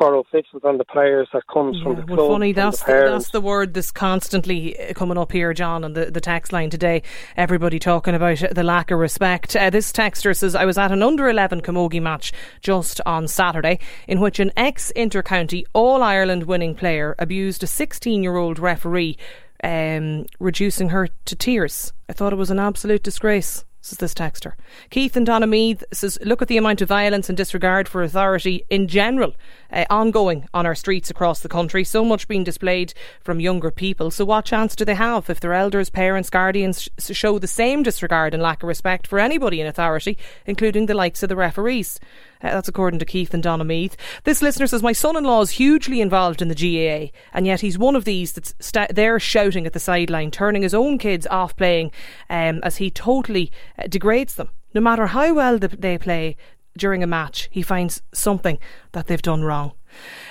for 0.00 0.14
officials 0.14 0.62
and 0.64 0.80
the 0.80 0.84
players 0.84 1.28
that 1.34 1.46
comes 1.46 1.76
yeah, 1.76 1.84
from 1.84 1.96
the 1.96 2.06
well, 2.06 2.16
club. 2.16 2.30
funny, 2.30 2.52
that's 2.52 2.82
the, 2.84 2.92
the, 2.92 3.10
that's 3.10 3.30
the 3.32 3.40
word 3.40 3.74
that's 3.74 3.90
constantly 3.90 4.78
uh, 4.80 4.94
coming 4.94 5.18
up 5.18 5.30
here, 5.30 5.52
John, 5.52 5.84
on 5.84 5.92
the, 5.92 6.06
the 6.06 6.22
text 6.22 6.54
line 6.54 6.70
today. 6.70 7.02
Everybody 7.36 7.78
talking 7.78 8.14
about 8.14 8.42
the 8.50 8.62
lack 8.62 8.90
of 8.90 8.98
respect. 8.98 9.54
Uh, 9.54 9.68
this 9.68 9.92
texter 9.92 10.34
says, 10.34 10.54
I 10.54 10.64
was 10.64 10.78
at 10.78 10.90
an 10.90 11.02
under 11.02 11.28
11 11.28 11.60
camogie 11.60 12.00
match 12.00 12.32
just 12.62 13.02
on 13.04 13.28
Saturday 13.28 13.78
in 14.08 14.20
which 14.20 14.40
an 14.40 14.52
ex 14.56 14.90
intercounty 14.96 15.64
All 15.74 16.02
Ireland 16.02 16.44
winning 16.44 16.74
player 16.74 17.14
abused 17.18 17.62
a 17.62 17.66
16 17.66 18.22
year 18.22 18.36
old 18.36 18.58
referee, 18.58 19.18
um, 19.62 20.24
reducing 20.38 20.88
her 20.88 21.08
to 21.26 21.36
tears. 21.36 21.92
I 22.08 22.14
thought 22.14 22.32
it 22.32 22.36
was 22.36 22.50
an 22.50 22.58
absolute 22.58 23.02
disgrace 23.02 23.66
says 23.80 23.98
this 23.98 24.14
texter. 24.14 24.52
Keith 24.90 25.16
and 25.16 25.24
Donna 25.24 25.46
Meath 25.46 25.82
says, 25.92 26.18
look 26.22 26.42
at 26.42 26.48
the 26.48 26.56
amount 26.56 26.82
of 26.82 26.88
violence 26.88 27.28
and 27.28 27.36
disregard 27.36 27.88
for 27.88 28.02
authority 28.02 28.64
in 28.68 28.88
general 28.88 29.34
uh, 29.72 29.84
ongoing 29.88 30.46
on 30.52 30.66
our 30.66 30.74
streets 30.74 31.10
across 31.10 31.40
the 31.40 31.48
country. 31.48 31.84
So 31.84 32.04
much 32.04 32.28
being 32.28 32.44
displayed 32.44 32.92
from 33.22 33.40
younger 33.40 33.70
people. 33.70 34.10
So 34.10 34.24
what 34.24 34.44
chance 34.44 34.76
do 34.76 34.84
they 34.84 34.94
have 34.94 35.30
if 35.30 35.40
their 35.40 35.54
elders, 35.54 35.90
parents, 35.90 36.30
guardians 36.30 36.88
sh- 36.98 37.16
show 37.16 37.38
the 37.38 37.46
same 37.46 37.82
disregard 37.82 38.34
and 38.34 38.42
lack 38.42 38.62
of 38.62 38.68
respect 38.68 39.06
for 39.06 39.18
anybody 39.18 39.60
in 39.60 39.66
authority, 39.66 40.18
including 40.46 40.86
the 40.86 40.94
likes 40.94 41.22
of 41.22 41.28
the 41.28 41.36
referees? 41.36 41.98
Uh, 42.42 42.50
that's 42.50 42.68
according 42.68 42.98
to 42.98 43.04
Keith 43.04 43.34
and 43.34 43.42
Donna 43.42 43.64
Meath. 43.64 43.96
This 44.24 44.40
listener 44.40 44.66
says, 44.66 44.82
My 44.82 44.92
son 44.92 45.16
in 45.16 45.24
law 45.24 45.42
is 45.42 45.50
hugely 45.50 46.00
involved 46.00 46.40
in 46.40 46.48
the 46.48 46.54
GAA, 46.54 47.12
and 47.34 47.46
yet 47.46 47.60
he's 47.60 47.78
one 47.78 47.96
of 47.96 48.04
these 48.04 48.32
that's 48.32 48.54
sta- 48.60 48.86
there 48.90 49.20
shouting 49.20 49.66
at 49.66 49.74
the 49.74 49.80
sideline, 49.80 50.30
turning 50.30 50.62
his 50.62 50.74
own 50.74 50.96
kids 50.96 51.26
off 51.26 51.54
playing 51.56 51.92
um, 52.30 52.60
as 52.62 52.78
he 52.78 52.90
totally 52.90 53.52
degrades 53.88 54.34
them. 54.34 54.50
No 54.74 54.80
matter 54.80 55.08
how 55.08 55.34
well 55.34 55.58
they 55.58 55.98
play 55.98 56.36
during 56.76 57.02
a 57.02 57.06
match, 57.06 57.48
he 57.50 57.62
finds 57.62 58.02
something 58.12 58.58
that 58.92 59.06
they've 59.06 59.20
done 59.20 59.42
wrong. 59.42 59.72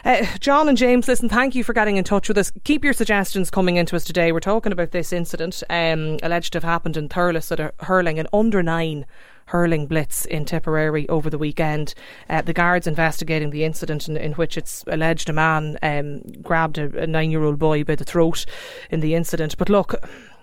Uh, 0.05 0.25
John 0.39 0.69
and 0.69 0.77
James, 0.77 1.07
listen, 1.07 1.27
thank 1.27 1.53
you 1.53 1.63
for 1.63 1.73
getting 1.73 1.97
in 1.97 2.03
touch 2.03 2.29
with 2.29 2.37
us. 2.37 2.51
Keep 2.63 2.83
your 2.83 2.93
suggestions 2.93 3.49
coming 3.49 3.75
into 3.75 3.95
us 3.95 4.05
today. 4.05 4.31
We're 4.31 4.39
talking 4.39 4.71
about 4.71 4.91
this 4.91 5.11
incident 5.11 5.61
um, 5.69 6.17
alleged 6.23 6.53
to 6.53 6.57
have 6.57 6.63
happened 6.63 6.95
in 6.95 7.09
Thurles 7.09 7.51
at 7.51 7.59
a 7.59 7.73
hurling, 7.81 8.19
an 8.19 8.27
under 8.31 8.63
nine 8.63 9.05
hurling 9.47 9.87
blitz 9.87 10.25
in 10.25 10.45
Tipperary 10.45 11.09
over 11.09 11.29
the 11.29 11.37
weekend. 11.37 11.93
Uh, 12.29 12.41
the 12.41 12.53
guards 12.53 12.87
investigating 12.87 13.49
the 13.49 13.63
incident 13.63 14.07
in, 14.07 14.15
in, 14.15 14.33
which 14.33 14.57
it's 14.57 14.83
alleged 14.87 15.29
a 15.29 15.33
man 15.33 15.77
um, 15.81 16.21
grabbed 16.41 16.77
a, 16.77 17.03
a 17.03 17.07
nine 17.07 17.31
year 17.31 17.43
old 17.43 17.59
boy 17.59 17.83
by 17.83 17.95
the 17.95 18.05
throat 18.05 18.45
in 18.91 18.99
the 18.99 19.15
incident. 19.15 19.57
But 19.57 19.69
look, 19.69 19.95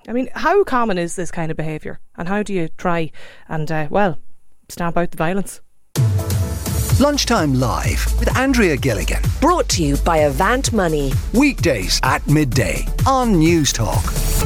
I 0.08 0.12
mean, 0.12 0.28
how 0.34 0.62
common 0.62 0.98
is 0.98 1.16
this 1.16 1.30
kind 1.30 1.50
of 1.50 1.56
behaviour? 1.56 1.98
And 2.16 2.28
how 2.28 2.42
do 2.42 2.54
you 2.54 2.68
try 2.76 3.10
and, 3.48 3.70
uh, 3.70 3.88
well, 3.90 4.18
stamp 4.68 4.96
out 4.96 5.10
the 5.10 5.16
violence? 5.16 5.60
Lunchtime 7.00 7.54
Live 7.54 8.06
with 8.18 8.34
Andrea 8.36 8.76
Gilligan. 8.76 9.22
Brought 9.40 9.68
to 9.70 9.82
you 9.84 9.96
by 9.98 10.18
Avant 10.18 10.72
Money. 10.72 11.12
Weekdays 11.34 12.00
at 12.02 12.26
midday 12.26 12.86
on 13.06 13.34
Newstalk. 13.34 14.45